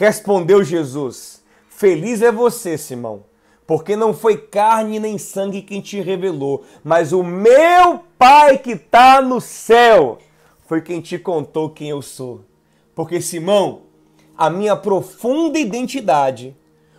[0.00, 3.24] Respondeu Jesus: Feliz é você, Simão,
[3.66, 9.20] porque não foi carne nem sangue quem te revelou, mas o meu Pai que está
[9.20, 10.16] no céu
[10.66, 12.40] foi quem te contou quem eu sou.
[12.94, 13.82] Porque, Simão,
[14.38, 16.56] a minha profunda identidade,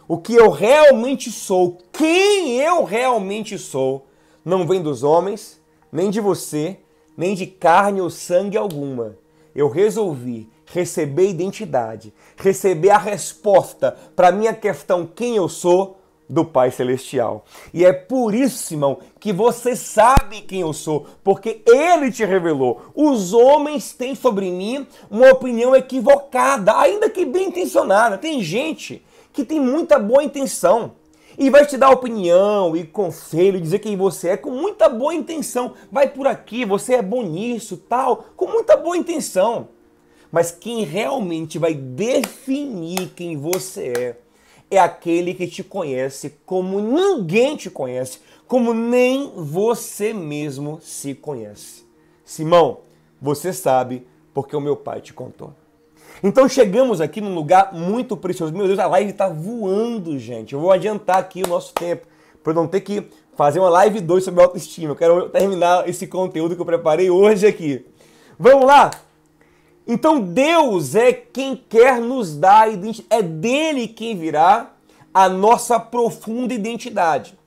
[0.08, 4.06] o que eu realmente sou, quem eu realmente sou,
[4.46, 5.60] não vem dos homens,
[5.92, 6.78] nem de você,
[7.18, 9.18] nem de carne ou sangue alguma.
[9.56, 16.72] Eu resolvi receber identidade, receber a resposta para minha questão quem eu sou do Pai
[16.72, 17.44] Celestial.
[17.74, 22.82] E é por isso, irmão, que você sabe quem eu sou, porque Ele te revelou.
[22.96, 28.18] Os homens têm sobre mim uma opinião equivocada, ainda que bem intencionada.
[28.18, 29.04] Tem gente
[29.34, 30.94] que tem muita boa intenção
[31.38, 35.74] e vai te dar opinião e conselho, dizer quem você é com muita boa intenção.
[35.92, 39.68] Vai por aqui, você é bom nisso, tal, com muita boa intenção.
[40.32, 44.18] Mas quem realmente vai definir quem você é
[44.72, 51.86] é aquele que te conhece como ninguém te conhece, como nem você mesmo se conhece.
[52.24, 52.80] Simão,
[53.22, 55.54] você sabe porque o meu pai te contou.
[56.24, 58.54] Então chegamos aqui num lugar muito precioso.
[58.54, 60.54] Meu Deus, a live está voando, gente.
[60.54, 62.08] Eu vou adiantar aqui o nosso tempo
[62.42, 63.04] para não ter que
[63.36, 64.92] fazer uma live 2 sobre autoestima.
[64.92, 67.86] Eu quero terminar esse conteúdo que eu preparei hoje aqui.
[68.40, 68.92] Vamos lá?
[69.88, 74.72] Então Deus é quem quer nos dar a identidade, é dele quem virá
[75.14, 77.38] a nossa profunda identidade.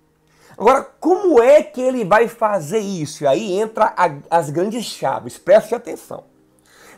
[0.56, 3.24] Agora, como é que ele vai fazer isso?
[3.24, 6.24] E aí entra a, as grandes chaves, preste atenção.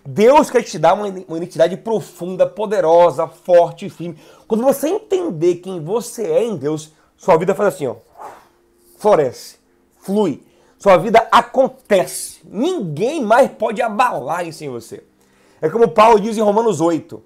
[0.05, 4.19] Deus quer te dar uma, uma identidade profunda, poderosa, forte, firme.
[4.47, 7.97] Quando você entender quem você é em Deus, sua vida faz assim, ó.
[8.99, 9.57] Floresce,
[10.01, 10.43] flui.
[10.79, 12.41] Sua vida acontece.
[12.45, 15.03] Ninguém mais pode abalar isso em você.
[15.61, 17.23] É como Paulo diz em Romanos 8.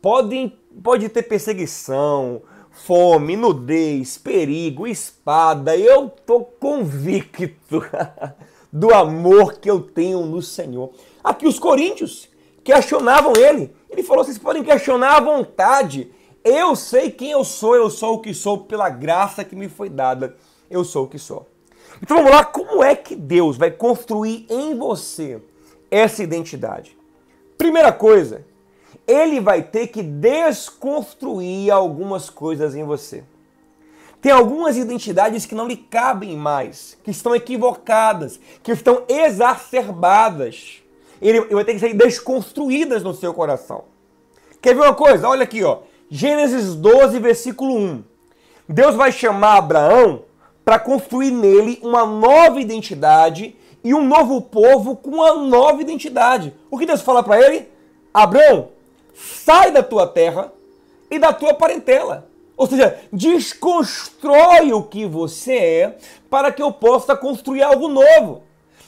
[0.00, 0.52] Pode,
[0.82, 5.76] pode ter perseguição, fome, nudez, perigo, espada.
[5.76, 7.84] Eu tô convicto
[8.72, 10.92] do amor que eu tenho no Senhor.
[11.22, 12.28] Aqui os coríntios
[12.64, 13.74] questionavam ele.
[13.90, 16.10] Ele falou: vocês podem questionar à vontade.
[16.44, 19.88] Eu sei quem eu sou, eu sou o que sou pela graça que me foi
[19.88, 20.36] dada.
[20.70, 21.46] Eu sou o que sou.
[22.02, 25.40] Então vamos lá, como é que Deus vai construir em você
[25.90, 26.96] essa identidade?
[27.62, 28.44] Primeira coisa,
[29.06, 33.22] ele vai ter que desconstruir algumas coisas em você.
[34.20, 40.82] Tem algumas identidades que não lhe cabem mais, que estão equivocadas, que estão exacerbadas
[41.20, 43.84] ele, vai ter que ser desconstruídas no seu coração.
[44.60, 45.28] Quer ver uma coisa?
[45.28, 45.82] Olha aqui, ó.
[46.10, 48.02] Gênesis 12, versículo 1.
[48.68, 50.24] Deus vai chamar Abraão
[50.64, 53.54] para construir nele uma nova identidade
[53.84, 56.54] e um novo povo com uma nova identidade.
[56.70, 57.68] O que Deus fala para ele?
[58.12, 58.68] Abraão,
[59.14, 60.52] sai da tua terra
[61.10, 62.28] e da tua parentela.
[62.56, 65.98] Ou seja, desconstrói o que você é
[66.30, 68.42] para que eu possa construir algo novo.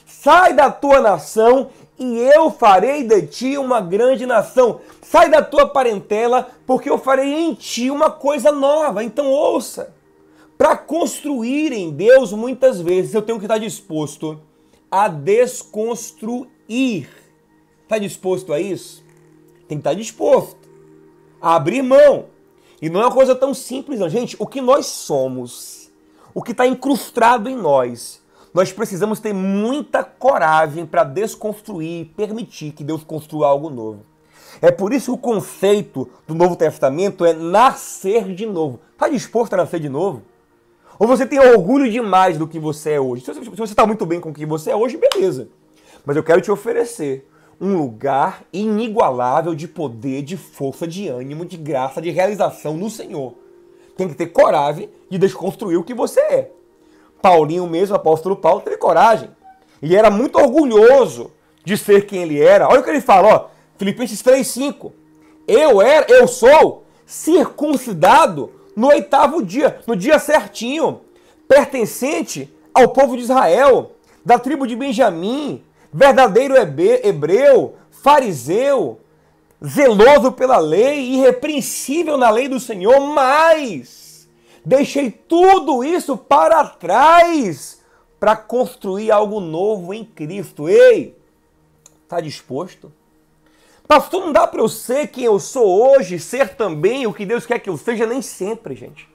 [0.05, 4.79] Sai da tua nação e eu farei de ti uma grande nação.
[5.01, 9.03] Sai da tua parentela, porque eu farei em ti uma coisa nova.
[9.03, 9.93] Então ouça.
[10.57, 14.39] Para construir em Deus, muitas vezes eu tenho que estar disposto
[14.95, 16.47] a desconstruir.
[17.83, 19.03] Está disposto a isso?
[19.67, 20.69] Tem que estar disposto
[21.41, 22.27] a abrir mão.
[22.81, 24.07] E não é uma coisa tão simples, não.
[24.07, 25.91] Gente, o que nós somos,
[26.33, 28.21] o que está incrustado em nós,
[28.53, 34.05] nós precisamos ter muita coragem para desconstruir e permitir que Deus construa algo novo.
[34.61, 38.79] É por isso que o conceito do Novo Testamento é nascer de novo.
[38.93, 40.23] Está disposto a nascer de novo?
[40.97, 43.23] Ou você tem orgulho demais do que você é hoje?
[43.25, 45.49] Se você está muito bem com o que você é hoje, beleza.
[46.05, 47.29] Mas eu quero te oferecer
[47.59, 53.33] um lugar inigualável de poder, de força, de ânimo, de graça, de realização no Senhor.
[53.97, 56.51] Tem que ter coragem de desconstruir o que você é.
[57.21, 59.29] Paulinho mesmo, apóstolo Paulo, teve coragem.
[59.81, 61.31] E era muito orgulhoso
[61.63, 62.67] de ser quem ele era.
[62.67, 64.91] Olha o que ele fala, ó, Filipenses 3,5.
[65.47, 71.01] Eu era, eu sou circuncidado no oitavo dia, no dia certinho,
[71.47, 73.91] pertencente ao povo de Israel,
[74.23, 75.63] da tribo de Benjamim,
[75.93, 78.99] verdadeiro hebreu, fariseu,
[79.63, 84.05] zeloso pela lei, irrepreensível na lei do Senhor, mas
[84.65, 87.79] Deixei tudo isso para trás
[88.19, 90.67] para construir algo novo em Cristo.
[90.67, 91.15] Ei,
[92.03, 92.91] está disposto?
[93.87, 97.45] Pastor, não dá para eu ser quem eu sou hoje, ser também o que Deus
[97.45, 99.07] quer que eu seja, nem sempre, gente.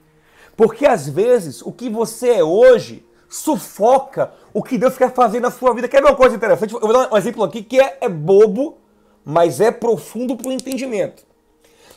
[0.56, 5.50] Porque às vezes o que você é hoje sufoca o que Deus quer fazer na
[5.50, 5.88] sua vida.
[5.88, 6.74] Quer ver uma coisa interessante?
[6.74, 8.78] Eu vou dar um exemplo aqui que é, é bobo,
[9.24, 11.24] mas é profundo para o entendimento.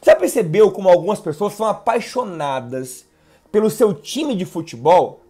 [0.02, 3.06] Já percebeu como algumas pessoas são apaixonadas
[3.52, 5.22] pelo seu time de futebol,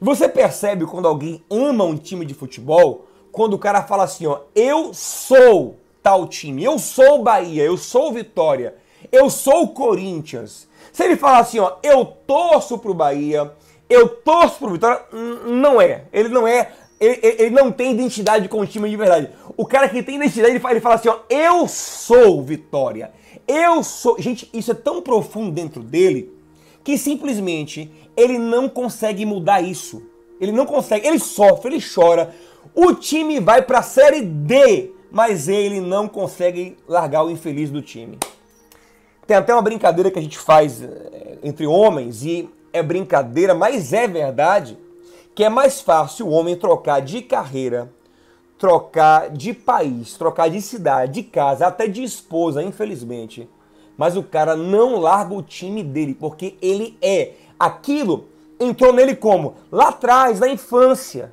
[0.00, 4.40] você percebe quando alguém ama um time de futebol, quando o cara fala assim, ó,
[4.54, 8.74] eu sou tal time, eu sou Bahia, eu sou Vitória,
[9.10, 10.68] eu sou Corinthians.
[10.92, 13.50] Se ele falar assim, ó, eu torço pro Bahia,
[13.88, 15.00] eu torço pro Vitória,
[15.46, 16.04] não é.
[16.12, 19.30] Ele não é, ele, ele não tem identidade com o time de verdade.
[19.56, 23.10] O cara que tem identidade, ele fala, ele fala assim, ó, eu sou Vitória.
[23.48, 24.20] Eu sou.
[24.20, 26.30] Gente, isso é tão profundo dentro dele
[26.82, 30.02] que simplesmente ele não consegue mudar isso.
[30.38, 32.34] Ele não consegue, ele sofre, ele chora.
[32.74, 37.80] O time vai para a série D, mas ele não consegue largar o infeliz do
[37.80, 38.18] time.
[39.24, 43.92] Tem até uma brincadeira que a gente faz eh, entre homens e é brincadeira, mas
[43.92, 44.76] é verdade,
[45.32, 47.92] que é mais fácil o homem trocar de carreira,
[48.58, 53.48] trocar de país, trocar de cidade, de casa, até de esposa, infelizmente,
[53.96, 57.34] mas o cara não larga o time dele, porque ele é.
[57.56, 58.26] Aquilo
[58.58, 59.54] entrou nele como?
[59.70, 61.32] Lá atrás, na infância.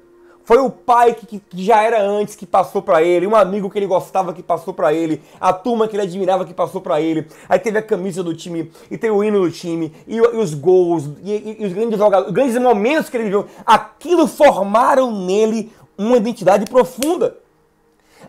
[0.51, 3.79] Foi o pai que, que já era antes que passou para ele, um amigo que
[3.79, 7.25] ele gostava que passou para ele, a turma que ele admirava que passou para ele.
[7.47, 10.53] Aí teve a camisa do time, e tem o hino do time, e, e os
[10.53, 13.47] gols, e, e, os grandes os grandes momentos que ele viveu.
[13.65, 17.37] Aquilo formaram nele uma identidade profunda.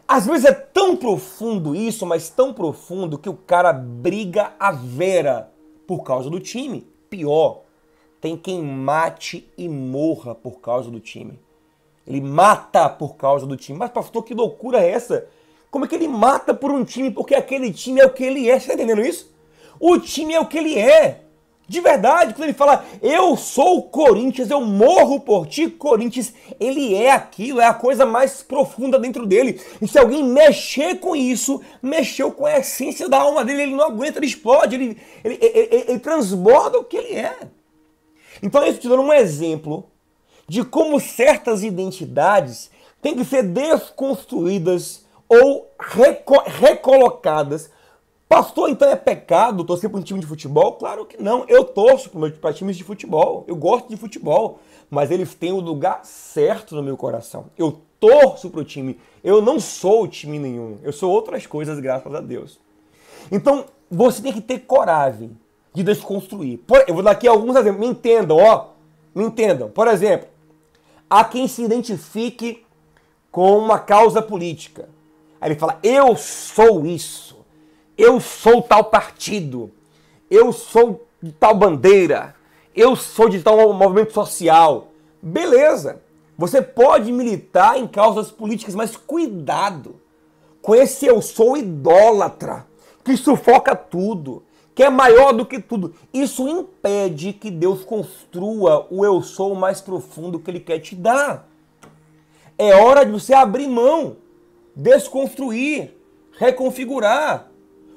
[0.06, 5.50] Às vezes é tão profundo isso, mas tão profundo que o cara briga a vera
[5.88, 6.86] por causa do time.
[7.10, 7.62] Pior,
[8.20, 11.41] tem quem mate e morra por causa do time.
[12.06, 13.78] Ele mata por causa do time.
[13.78, 15.26] Mas, pastor, que loucura é essa?
[15.70, 17.10] Como é que ele mata por um time?
[17.10, 18.58] Porque aquele time é o que ele é.
[18.58, 19.32] Você está entendendo isso?
[19.78, 21.22] O time é o que ele é.
[21.68, 26.94] De verdade, quando ele fala, eu sou o Corinthians, eu morro por ti, Corinthians, ele
[26.94, 29.60] é aquilo, é a coisa mais profunda dentro dele.
[29.80, 33.86] E se alguém mexer com isso, mexeu com a essência da alma dele, ele não
[33.86, 37.38] aguenta, ele explode, ele, ele, ele, ele, transborda o que ele é.
[38.42, 39.88] Então, isso te dando um exemplo
[40.48, 42.70] de como certas identidades
[43.00, 47.70] têm que ser desconstruídas ou reco recolocadas
[48.32, 50.72] Pastor, então é pecado torcer para um time de futebol?
[50.76, 51.44] Claro que não.
[51.48, 52.08] Eu torço
[52.40, 53.44] para times de futebol.
[53.46, 54.58] Eu gosto de futebol.
[54.88, 57.50] Mas eles têm o lugar certo no meu coração.
[57.58, 58.98] Eu torço para o time.
[59.22, 60.78] Eu não sou time nenhum.
[60.82, 62.58] Eu sou outras coisas, graças a Deus.
[63.30, 65.36] Então, você tem que ter coragem
[65.74, 66.58] de desconstruir.
[66.88, 67.86] eu vou dar aqui alguns exemplos.
[67.86, 68.68] Me entendam, ó.
[69.14, 69.68] Me entendam.
[69.68, 70.26] Por exemplo,
[71.12, 72.64] há quem se identifique
[73.30, 74.88] com uma causa política.
[75.38, 77.44] Aí ele fala, eu sou isso.
[77.98, 79.70] Eu sou tal partido,
[80.30, 82.34] eu sou de tal bandeira,
[82.74, 84.88] eu sou de tal movimento social.
[85.20, 86.00] Beleza,
[86.38, 90.00] você pode militar em causas políticas, mas cuidado
[90.62, 92.66] com esse eu sou idólatra,
[93.04, 94.42] que sufoca tudo,
[94.74, 95.94] que é maior do que tudo.
[96.12, 101.48] Isso impede que Deus construa o eu sou mais profundo que Ele quer te dar.
[102.56, 104.16] É hora de você abrir mão,
[104.74, 105.94] desconstruir,
[106.38, 107.50] reconfigurar.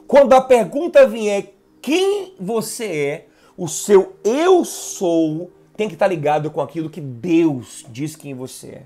[0.08, 6.50] Quando a pergunta vier quem você é, o seu eu sou tem que estar ligado
[6.50, 8.84] com aquilo que Deus diz quem você é.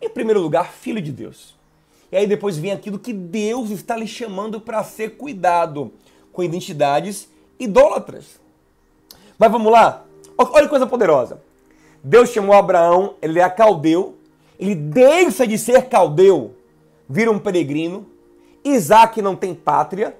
[0.00, 1.54] Em primeiro lugar, filho de Deus.
[2.10, 5.92] E aí depois vem aquilo que Deus está lhe chamando para ser cuidado
[6.34, 7.26] com identidades
[7.58, 8.38] idólatras.
[9.38, 10.04] Mas vamos lá?
[10.36, 11.40] Olha que coisa poderosa.
[12.02, 14.16] Deus chamou Abraão, ele é caldeu,
[14.60, 16.54] ele deixa de ser caldeu,
[17.08, 18.06] vira um peregrino.
[18.62, 20.14] Isaac não tem pátria,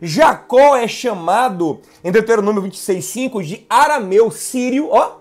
[0.00, 5.18] Jacó é chamado em Deuteronômio 26:5 de arameu sírio, ó.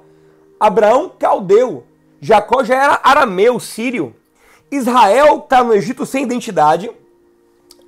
[0.60, 1.84] Abraão caldeu.
[2.22, 4.16] Jacó já era arameu sírio.
[4.72, 6.92] Israel está no Egito sem identidade.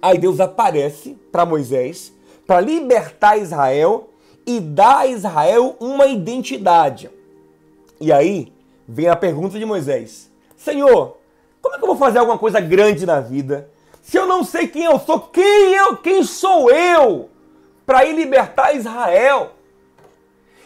[0.02, 2.14] Aí Deus aparece para Moisés
[2.50, 4.10] para libertar Israel
[4.44, 7.08] e dar a Israel uma identidade.
[8.02, 8.52] E aí
[8.88, 11.18] vem a pergunta de Moisés: Senhor,
[11.62, 13.70] como é que eu vou fazer alguma coisa grande na vida?
[14.02, 17.30] Se eu não sei quem eu sou, quem eu, quem sou eu
[17.86, 19.52] para ir libertar Israel?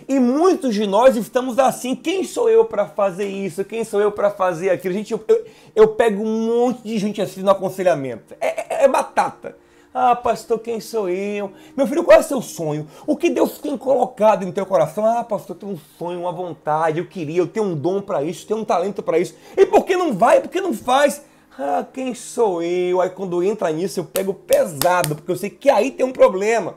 [0.07, 1.97] E muitos de nós estamos assim.
[1.97, 3.65] Quem sou eu para fazer isso?
[3.65, 4.93] Quem sou eu para fazer aquilo?
[4.93, 8.34] Gente, eu, eu, eu, pego um monte de gente assim no aconselhamento.
[8.39, 9.57] É, é, é, batata.
[9.93, 11.51] Ah, pastor, quem sou eu?
[11.77, 12.87] Meu filho, qual é o seu sonho?
[13.05, 15.05] O que Deus tem colocado no teu coração?
[15.05, 18.23] Ah, pastor, eu tenho um sonho, uma vontade, eu queria, eu tenho um dom para
[18.23, 19.35] isso, tenho um talento para isso.
[19.55, 20.41] E por que não vai?
[20.41, 21.23] Por que não faz?
[21.59, 23.01] Ah, quem sou eu?
[23.01, 26.75] Aí quando entra nisso eu pego pesado, porque eu sei que aí tem um problema.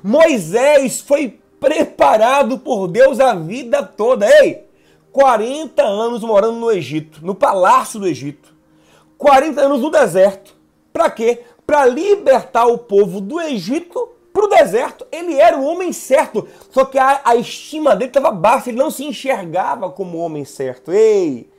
[0.00, 4.24] Moisés foi preparado por Deus a vida toda.
[4.40, 4.64] Ei,
[5.10, 8.54] 40 anos morando no Egito, no palácio do Egito.
[9.18, 10.54] 40 anos no deserto.
[10.92, 11.42] Para quê?
[11.66, 15.06] Para libertar o povo do Egito para o deserto.
[15.10, 18.90] Ele era o homem certo, só que a, a estima dele estava baixa, ele não
[18.90, 20.92] se enxergava como homem certo.
[20.92, 21.50] Ei,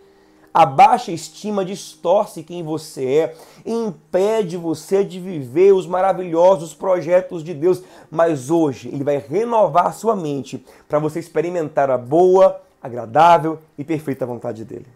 [0.54, 3.36] a baixa estima distorce quem você é,
[3.66, 7.84] impede você de viver os maravilhosos projetos de Deus.
[8.10, 14.26] Mas hoje Ele vai renovar sua mente para você experimentar a boa, agradável e perfeita
[14.26, 14.88] vontade dEle.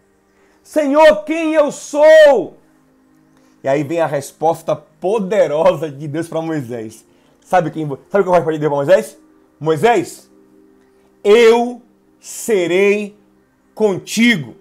[0.64, 2.56] Senhor, quem eu sou?
[3.62, 7.04] E aí vem a resposta poderosa de Deus para Moisés.
[7.40, 7.84] Sabe quem?
[8.08, 9.18] Sabe o que vai fazer para Moisés?
[9.58, 10.30] Moisés,
[11.24, 11.82] eu
[12.20, 13.16] serei
[13.74, 14.54] contigo.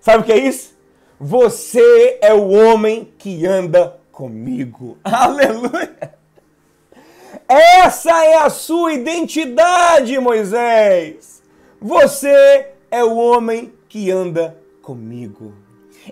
[0.00, 0.76] Sabe o que é isso?
[1.20, 4.98] Você é o homem que anda comigo.
[5.04, 6.12] Aleluia!
[7.48, 11.40] Essa é a sua identidade, Moisés.
[11.80, 15.54] Você é o homem que anda comigo.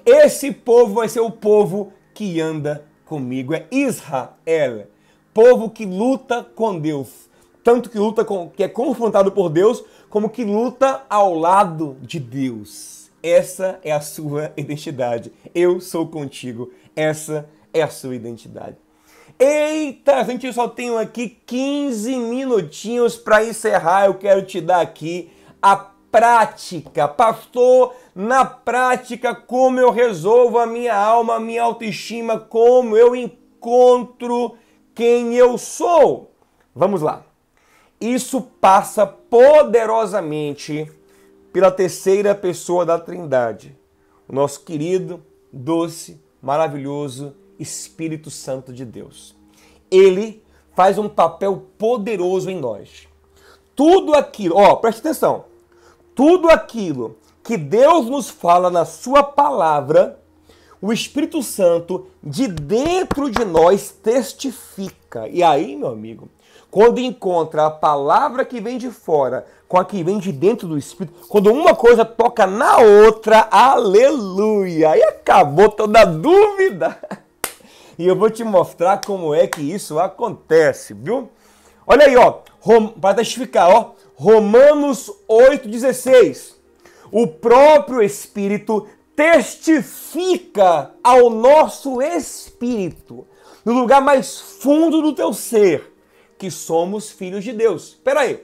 [0.06, 3.52] Esse povo vai ser o povo que anda comigo.
[3.52, 4.86] É Israel,
[5.34, 7.28] povo que luta com Deus.
[7.64, 12.20] Tanto que luta com, que é confrontado por Deus, como que luta ao lado de
[12.20, 13.10] Deus.
[13.20, 15.32] Essa é a sua identidade.
[15.52, 16.70] Eu sou contigo.
[16.94, 18.76] Essa é a sua identidade.
[19.36, 24.06] Eita, gente, eu só tenho aqui 15 minutinhos para encerrar.
[24.06, 25.30] Eu quero te dar aqui
[25.60, 25.76] a
[26.10, 27.06] prática.
[27.08, 34.56] Pastor, na prática, como eu resolvo a minha alma, a minha autoestima, como eu encontro
[34.94, 36.30] quem eu sou.
[36.74, 37.24] Vamos lá.
[38.00, 40.90] isso passa poderosamente
[41.52, 43.76] pela terceira pessoa da Trindade,
[44.28, 49.36] o nosso querido, doce, maravilhoso Espírito Santo de Deus.
[49.90, 50.42] Ele
[50.74, 53.06] faz um papel poderoso em nós.
[53.74, 55.49] Tudo aquilo, ó, preste atenção.
[56.14, 60.18] Tudo aquilo que Deus nos fala na sua palavra,
[60.80, 65.28] o Espírito Santo de dentro de nós testifica.
[65.28, 66.28] E aí, meu amigo,
[66.70, 70.78] quando encontra a palavra que vem de fora com a que vem de dentro do
[70.78, 74.90] Espírito, quando uma coisa toca na outra, aleluia!
[74.90, 76.96] Aí acabou toda dúvida.
[77.98, 81.28] E eu vou te mostrar como é que isso acontece, viu?
[81.86, 82.38] Olha aí, ó,
[83.00, 83.90] para testificar, ó,
[84.20, 86.52] Romanos 8,16.
[87.10, 93.26] O próprio Espírito testifica ao nosso espírito,
[93.64, 95.94] no lugar mais fundo do teu ser,
[96.36, 97.92] que somos filhos de Deus.
[97.94, 98.42] Espera aí.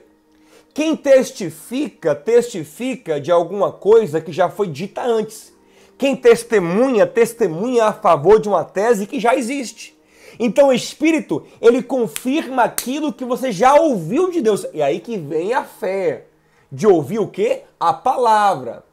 [0.73, 5.53] Quem testifica, testifica de alguma coisa que já foi dita antes.
[5.95, 9.95] Quem testemunha, testemunha a favor de uma tese que já existe.
[10.39, 14.65] Então o Espírito, ele confirma aquilo que você já ouviu de Deus.
[14.73, 16.25] E aí que vem a fé.
[16.71, 17.63] De ouvir o quê?
[17.79, 18.83] A palavra.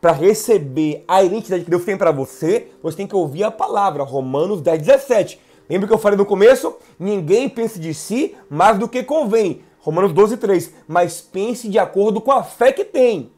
[0.00, 4.02] Para receber a identidade que Deus tem para você, você tem que ouvir a palavra.
[4.02, 5.40] Romanos 10, 17.
[5.68, 6.74] Lembra que eu falei no começo?
[6.98, 9.62] Ninguém pense de si mais do que convém.
[9.78, 10.72] Romanos 12, 3.
[10.88, 13.30] Mas pense de acordo com a fé que tem.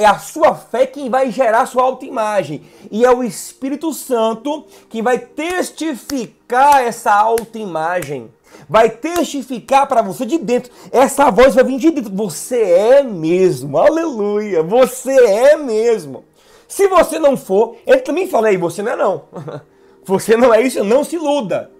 [0.00, 2.62] É a sua fé quem vai gerar sua autoimagem.
[2.90, 8.30] E é o Espírito Santo que vai testificar essa autoimagem.
[8.66, 10.72] Vai testificar para você de dentro.
[10.90, 12.14] Essa voz vai vir de dentro.
[12.14, 13.76] Você é mesmo.
[13.76, 14.62] Aleluia.
[14.62, 16.24] Você é mesmo.
[16.66, 19.24] Se você não for, ele também fala aí, você não é não.
[20.02, 21.70] Você não é isso, não se iluda.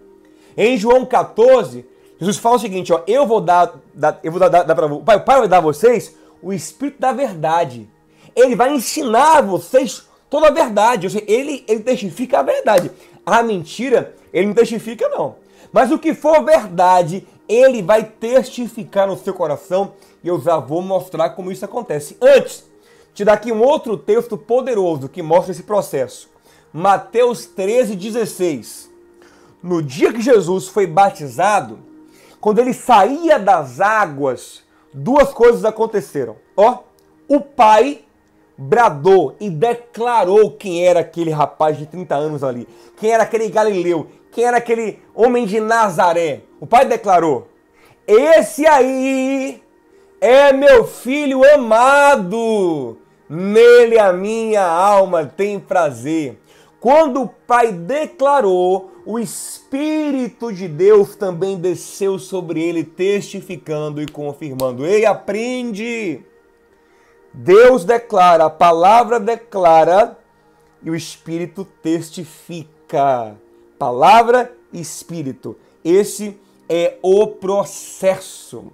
[0.55, 1.87] Em João 14,
[2.18, 5.01] Jesus fala o seguinte, ó, eu vou dar, dar eu vou dar, dar para o
[5.01, 7.89] Pai, o Pai vai dar a vocês o Espírito da verdade
[8.35, 11.07] ele vai ensinar vocês toda a verdade.
[11.07, 12.91] Ou seja, ele, ele testifica a verdade.
[13.24, 15.37] A mentira, ele não testifica, não.
[15.72, 19.93] Mas o que for verdade, ele vai testificar no seu coração.
[20.22, 22.16] E eu já vou mostrar como isso acontece.
[22.20, 22.64] Antes,
[23.14, 26.28] te dar aqui um outro texto poderoso que mostra esse processo.
[26.72, 28.91] Mateus 13, 16.
[29.62, 31.78] No dia que Jesus foi batizado,
[32.41, 34.62] quando ele saía das águas,
[34.95, 36.37] duas coisas aconteceram.
[36.57, 36.78] Ó,
[37.28, 38.05] o Pai
[38.61, 44.07] bradou e declarou quem era aquele rapaz de 30 anos ali, quem era aquele galileu,
[44.31, 46.43] quem era aquele homem de Nazaré.
[46.61, 47.49] O pai declarou:
[48.07, 49.63] Esse aí
[50.21, 56.39] é meu filho amado, nele a minha alma tem prazer.
[56.79, 64.87] Quando o pai declarou, o Espírito de Deus também desceu sobre ele, testificando e confirmando.
[64.87, 66.25] Ei, aprende!
[67.33, 70.18] Deus declara, a palavra declara
[70.83, 73.37] e o Espírito testifica.
[73.78, 75.57] Palavra e Espírito.
[75.85, 78.72] Esse é o processo.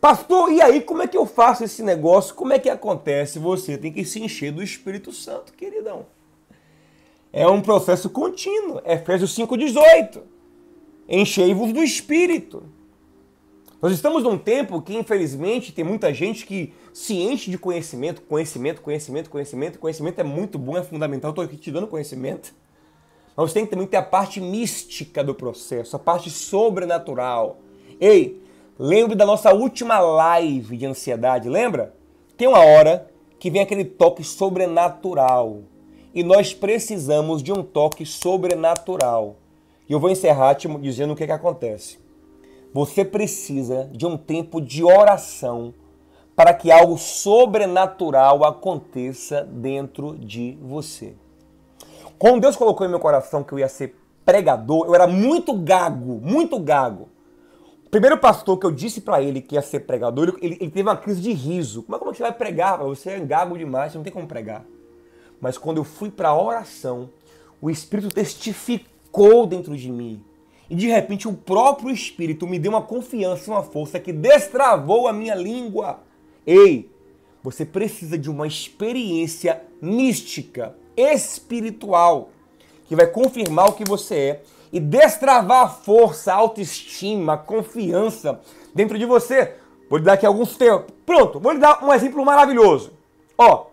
[0.00, 2.34] Pastor, e aí como é que eu faço esse negócio?
[2.34, 3.38] Como é que acontece?
[3.38, 6.06] Você tem que se encher do Espírito Santo, queridão.
[7.32, 8.80] É um processo contínuo.
[8.84, 10.22] Efésios 5,18.
[11.08, 12.62] Enchei-vos do Espírito.
[13.80, 18.82] Nós estamos num tempo que, infelizmente, tem muita gente que se enche de conhecimento, conhecimento,
[18.82, 19.78] conhecimento, conhecimento.
[19.78, 21.30] Conhecimento é muito bom, é fundamental.
[21.30, 22.52] Estou aqui te dando conhecimento.
[23.34, 27.60] Mas tem que também ter a parte mística do processo, a parte sobrenatural.
[27.98, 28.42] Ei,
[28.78, 31.94] lembre da nossa última live de ansiedade, lembra?
[32.36, 33.08] Tem uma hora
[33.38, 35.62] que vem aquele toque sobrenatural.
[36.12, 39.36] E nós precisamos de um toque sobrenatural.
[39.88, 41.99] E eu vou encerrar te dizendo o que, que acontece.
[42.72, 45.74] Você precisa de um tempo de oração
[46.36, 51.14] para que algo sobrenatural aconteça dentro de você.
[52.16, 56.20] Quando Deus colocou em meu coração que eu ia ser pregador, eu era muito gago,
[56.22, 57.08] muito gago.
[57.84, 60.82] O primeiro pastor que eu disse para ele que ia ser pregador, ele, ele, teve
[60.82, 61.82] uma crise de riso.
[61.82, 62.78] Como é que você vai pregar?
[62.78, 64.64] Você é gago demais, você não tem como pregar.
[65.40, 67.10] Mas quando eu fui para a oração,
[67.60, 70.22] o Espírito testificou dentro de mim
[70.70, 75.12] e de repente o próprio Espírito me deu uma confiança, uma força que destravou a
[75.12, 75.98] minha língua.
[76.46, 76.88] Ei,
[77.42, 82.30] você precisa de uma experiência mística, espiritual,
[82.86, 84.42] que vai confirmar o que você é
[84.72, 88.40] e destravar a força, a autoestima, a confiança
[88.72, 89.56] dentro de você.
[89.88, 90.94] Vou lhe dar aqui alguns tempos.
[91.04, 92.92] Pronto, vou lhe dar um exemplo maravilhoso.
[93.36, 93.66] Ó,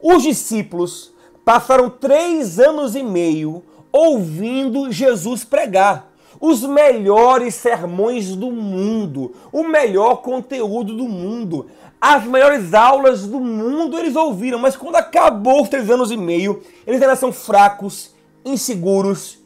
[0.00, 1.12] os discípulos
[1.44, 6.12] passaram três anos e meio ouvindo Jesus pregar.
[6.40, 11.66] Os melhores sermões do mundo, o melhor conteúdo do mundo,
[12.00, 16.62] as melhores aulas do mundo eles ouviram, mas quando acabou os três anos e meio,
[16.86, 18.14] eles ainda são fracos,
[18.44, 19.38] inseguros,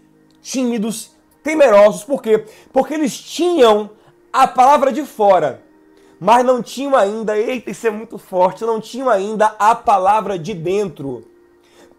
[0.42, 1.12] tímidos,
[1.42, 2.04] temerosos.
[2.04, 2.44] Por quê?
[2.72, 3.90] Porque eles tinham
[4.32, 5.62] a palavra de fora,
[6.18, 10.52] mas não tinham ainda, eita, isso é muito forte, não tinham ainda a palavra de
[10.52, 11.24] dentro.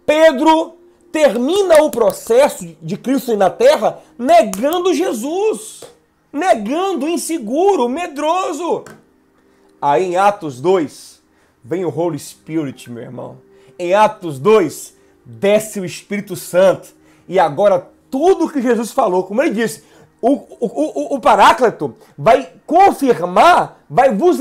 [0.06, 0.81] Pedro
[1.12, 5.84] termina o processo de Cristo na terra negando Jesus,
[6.32, 8.86] negando, inseguro, medroso.
[9.82, 11.22] Aí em Atos 2,
[11.64, 13.38] vem o Holy Spirit, meu irmão.
[13.78, 14.96] Em Atos 2,
[15.26, 16.90] desce o Espírito Santo.
[17.28, 19.84] E agora tudo que Jesus falou, como ele disse,
[20.22, 24.38] o, o, o, o Paráclito vai confirmar, vai vos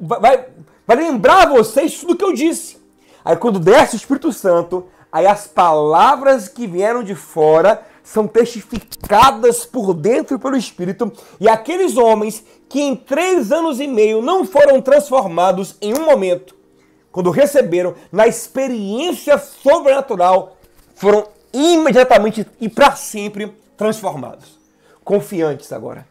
[0.00, 0.46] vai,
[0.86, 2.78] vai lembrar a vocês tudo que eu disse.
[3.24, 9.64] Aí quando desce o Espírito Santo, aí as palavras que vieram de fora são testificadas
[9.64, 14.80] por dentro pelo Espírito, e aqueles homens que em três anos e meio não foram
[14.80, 16.54] transformados em um momento,
[17.12, 20.56] quando receberam na experiência sobrenatural,
[20.94, 24.58] foram imediatamente e para sempre transformados.
[25.04, 26.06] Confiantes agora,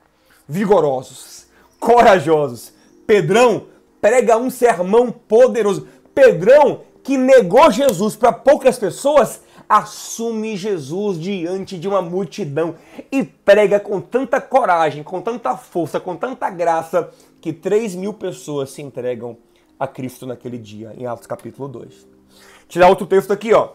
[0.48, 1.48] vigorosos,
[1.80, 2.74] corajosos.
[3.08, 3.68] Pedrão
[4.02, 5.88] prega um sermão poderoso.
[6.14, 12.76] Pedrão, que negou Jesus para poucas pessoas, assume Jesus diante de uma multidão
[13.12, 18.72] e prega com tanta coragem, com tanta força, com tanta graça, que 3 mil pessoas
[18.72, 19.38] se entregam
[19.80, 22.08] a Cristo naquele dia, em Atos capítulo 2.
[22.68, 23.70] Tirar outro texto aqui, ó.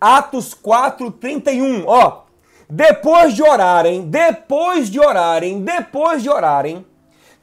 [0.00, 2.24] Atos 4, 31, ó.
[2.68, 6.84] Depois de orarem, depois de orarem, depois de orarem,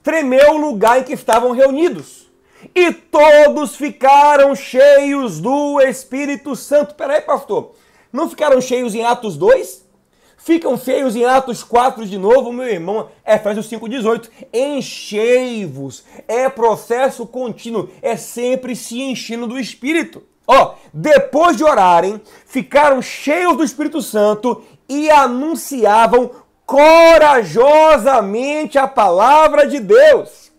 [0.04, 2.30] tremeu o lugar em que estavam reunidos.
[2.74, 6.96] E todos ficaram cheios do Espírito Santo.
[6.96, 7.74] Peraí, pastor.
[8.12, 9.84] Não ficaram cheios em Atos 2?
[10.38, 13.10] Ficam cheios em Atos 4 de novo, meu irmão.
[13.26, 14.30] Efésios 5,18.
[14.52, 16.04] Enchei-vos.
[16.28, 17.90] É processo contínuo.
[18.02, 20.22] É sempre se enchendo do Espírito.
[20.46, 26.30] Ó, depois de orarem, ficaram cheios do Espírito Santo e anunciavam
[26.66, 30.52] corajosamente a palavra de Deus.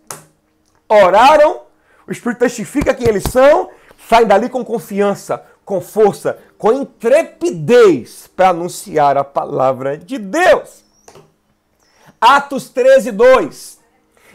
[0.89, 1.64] Oraram,
[2.07, 3.69] o Espírito testifica quem eles são,
[4.07, 10.83] saem dali com confiança, com força, com intrepidez para anunciar a palavra de Deus.
[12.21, 13.79] Atos 13, 2.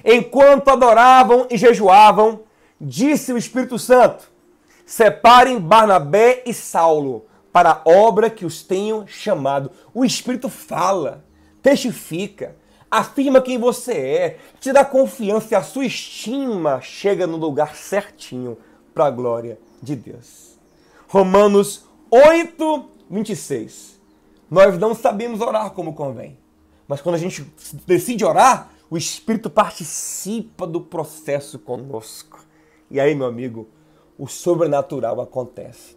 [0.04, 2.40] Enquanto adoravam e jejuavam,
[2.80, 4.30] disse o Espírito Santo:
[4.84, 9.70] Separem Barnabé e Saulo para a obra que os tenho chamado.
[9.92, 11.24] O Espírito fala,
[11.62, 12.56] testifica,
[12.90, 18.58] afirma quem você é, te dá confiança e a sua estima chega no lugar certinho
[18.92, 20.58] para a glória de Deus.
[21.08, 24.00] Romanos 8, 26.
[24.50, 26.36] Nós não sabemos orar como convém.
[26.88, 27.46] Mas quando a gente
[27.86, 32.44] decide orar, o Espírito participa do processo conosco.
[32.90, 33.68] E aí, meu amigo,
[34.18, 35.96] o sobrenatural acontece.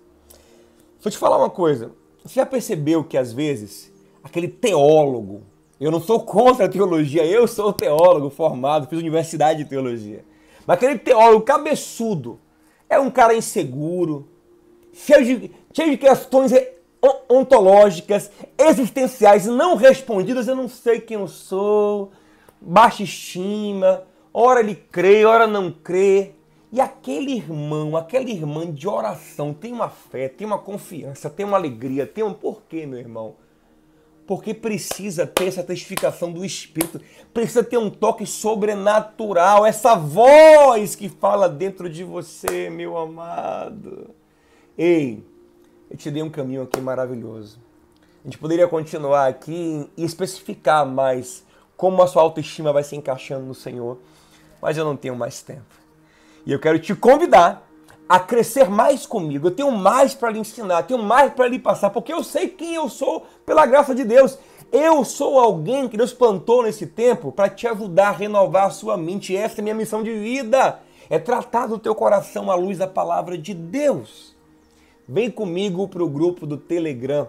[1.01, 1.91] Vou te falar uma coisa.
[2.23, 3.91] Você já percebeu que às vezes
[4.23, 5.41] aquele teólogo,
[5.83, 10.23] eu não sou contra a teologia, eu sou teólogo formado, fiz universidade de teologia.
[10.65, 12.39] Mas aquele teólogo cabeçudo
[12.89, 14.27] é um cara inseguro,
[14.93, 16.53] cheio de, cheio de questões
[17.29, 20.47] ontológicas, existenciais não respondidas.
[20.47, 22.11] Eu não sei quem eu sou,
[22.61, 24.03] baixa estima,
[24.33, 26.31] ora ele crê, ora não crê.
[26.71, 31.57] E aquele irmão, aquela irmã de oração tem uma fé, tem uma confiança, tem uma
[31.57, 33.35] alegria, tem um porquê, meu irmão.
[34.33, 36.99] Porque precisa ter essa testificação do Espírito,
[37.31, 44.09] precisa ter um toque sobrenatural, essa voz que fala dentro de você, meu amado.
[44.75, 45.23] Ei,
[45.87, 47.59] eu te dei um caminho aqui maravilhoso.
[48.21, 51.45] A gente poderia continuar aqui e especificar mais
[51.77, 53.99] como a sua autoestima vai se encaixando no Senhor,
[54.59, 55.75] mas eu não tenho mais tempo.
[56.43, 57.69] E eu quero te convidar
[58.13, 59.47] a crescer mais comigo.
[59.47, 62.75] Eu tenho mais para lhe ensinar, tenho mais para lhe passar, porque eu sei quem
[62.75, 64.37] eu sou pela graça de Deus.
[64.71, 68.95] Eu sou alguém que Deus plantou nesse tempo para te ajudar a renovar a sua
[68.97, 69.35] mente.
[69.35, 70.79] Essa é a minha missão de vida.
[71.09, 74.35] É tratar do teu coração à luz da palavra de Deus.
[75.09, 77.27] Vem comigo para o grupo do Telegram.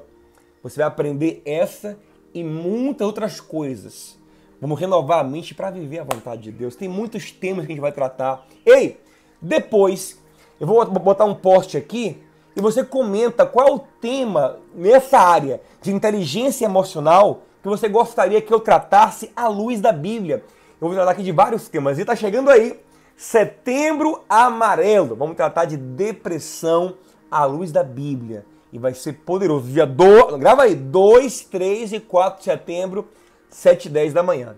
[0.63, 1.99] Você vai aprender essa
[2.35, 4.19] e muitas outras coisas.
[4.61, 6.77] Vamos renovar a mente para viver a vontade de Deus.
[6.77, 8.47] Tem muitos temas que a gente vai tratar.
[8.67, 9.01] Ei,
[9.41, 10.23] depois
[10.65, 12.23] eu vou botar um post aqui
[12.57, 18.41] e você comenta qual é o tema nessa área de inteligência emocional que você gostaria
[18.41, 20.45] que eu tratasse à luz da Bíblia.
[20.81, 21.99] Eu vou tratar aqui de vários temas.
[21.99, 22.79] E está chegando aí,
[23.17, 25.17] setembro amarelo.
[25.17, 26.95] Vamos tratar de depressão
[27.31, 28.45] à luz da Bíblia.
[28.73, 29.67] E vai ser poderoso.
[29.71, 30.37] Dia do...
[30.39, 33.09] Grava aí, 2, 3 e 4 de setembro
[33.55, 34.57] 7 e 10 da manhã.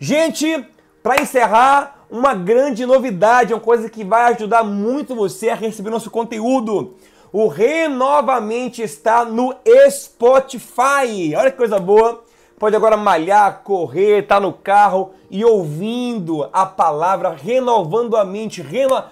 [0.00, 0.66] Gente,
[1.02, 6.10] para encerrar, uma grande novidade, uma coisa que vai ajudar muito você a receber nosso
[6.10, 6.94] conteúdo.
[7.32, 9.54] O Renovamente está no
[9.90, 11.34] Spotify.
[11.36, 12.24] Olha que coisa boa.
[12.58, 18.62] Pode agora malhar, correr, estar tá no carro e ouvindo a palavra, renovando a mente.
[18.62, 19.04] Reno...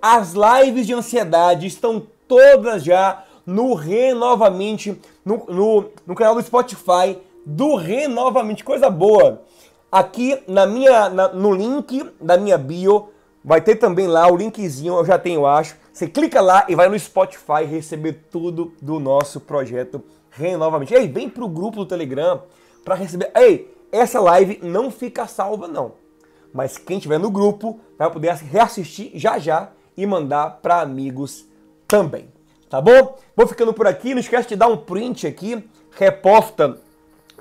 [0.00, 7.18] As lives de ansiedade estão todas já no Renovamente, no, no, no canal do Spotify
[7.44, 8.62] do Renovamente.
[8.62, 9.42] Coisa boa.
[9.94, 13.10] Aqui na minha, na, no link da minha bio,
[13.44, 15.76] vai ter também lá o linkzinho, eu já tenho, acho.
[15.92, 20.92] Você clica lá e vai no Spotify receber tudo do nosso projeto Renovamente.
[20.92, 22.42] Ei, vem pro grupo do Telegram
[22.84, 23.30] para receber.
[23.36, 25.92] Ei, essa live não fica salva não.
[26.52, 31.46] Mas quem tiver no grupo vai poder reassistir já já e mandar para amigos
[31.86, 32.28] também.
[32.68, 33.16] Tá bom?
[33.36, 34.12] Vou ficando por aqui.
[34.12, 36.80] Não esquece de dar um print aqui, reposta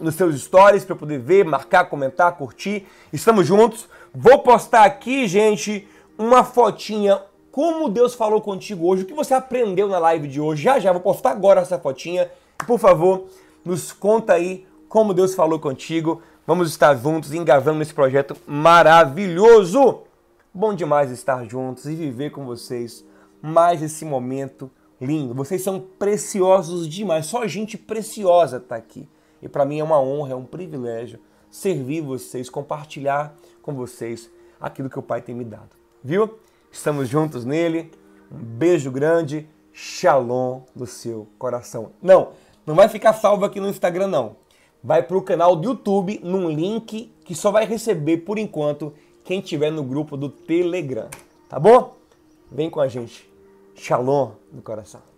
[0.04, 2.86] nos seus stories para poder ver, marcar, comentar, curtir.
[3.12, 3.88] Estamos juntos.
[4.14, 5.88] Vou postar aqui, gente,
[6.18, 7.20] uma fotinha
[7.52, 10.64] como Deus falou contigo hoje, o que você aprendeu na live de hoje.
[10.64, 12.30] Já já vou postar agora essa fotinha.
[12.66, 13.26] Por favor,
[13.64, 16.22] nos conta aí como Deus falou contigo.
[16.46, 20.02] Vamos estar juntos engajando nesse projeto maravilhoso.
[20.54, 23.06] Bom demais estar juntos e viver com vocês
[23.42, 25.34] mais esse momento lindo.
[25.34, 27.26] Vocês são preciosos demais.
[27.26, 29.08] Só gente preciosa está aqui.
[29.44, 31.20] E para mim é uma honra, é um privilégio
[31.52, 35.70] servir vocês, compartilhar com vocês aquilo que o Pai tem me dado.
[36.02, 36.40] Viu?
[36.72, 37.92] Estamos juntos nele.
[38.32, 39.48] Um beijo grande.
[39.72, 41.92] Shalom no seu coração.
[42.02, 42.30] Não,
[42.66, 44.38] não vai ficar salvo aqui no Instagram não.
[44.84, 49.42] Vai para o canal do YouTube num link que só vai receber por enquanto quem
[49.42, 51.10] tiver no grupo do Telegram,
[51.48, 51.96] tá bom?
[52.52, 53.30] Vem com a gente.
[53.76, 55.13] Shalom no coração.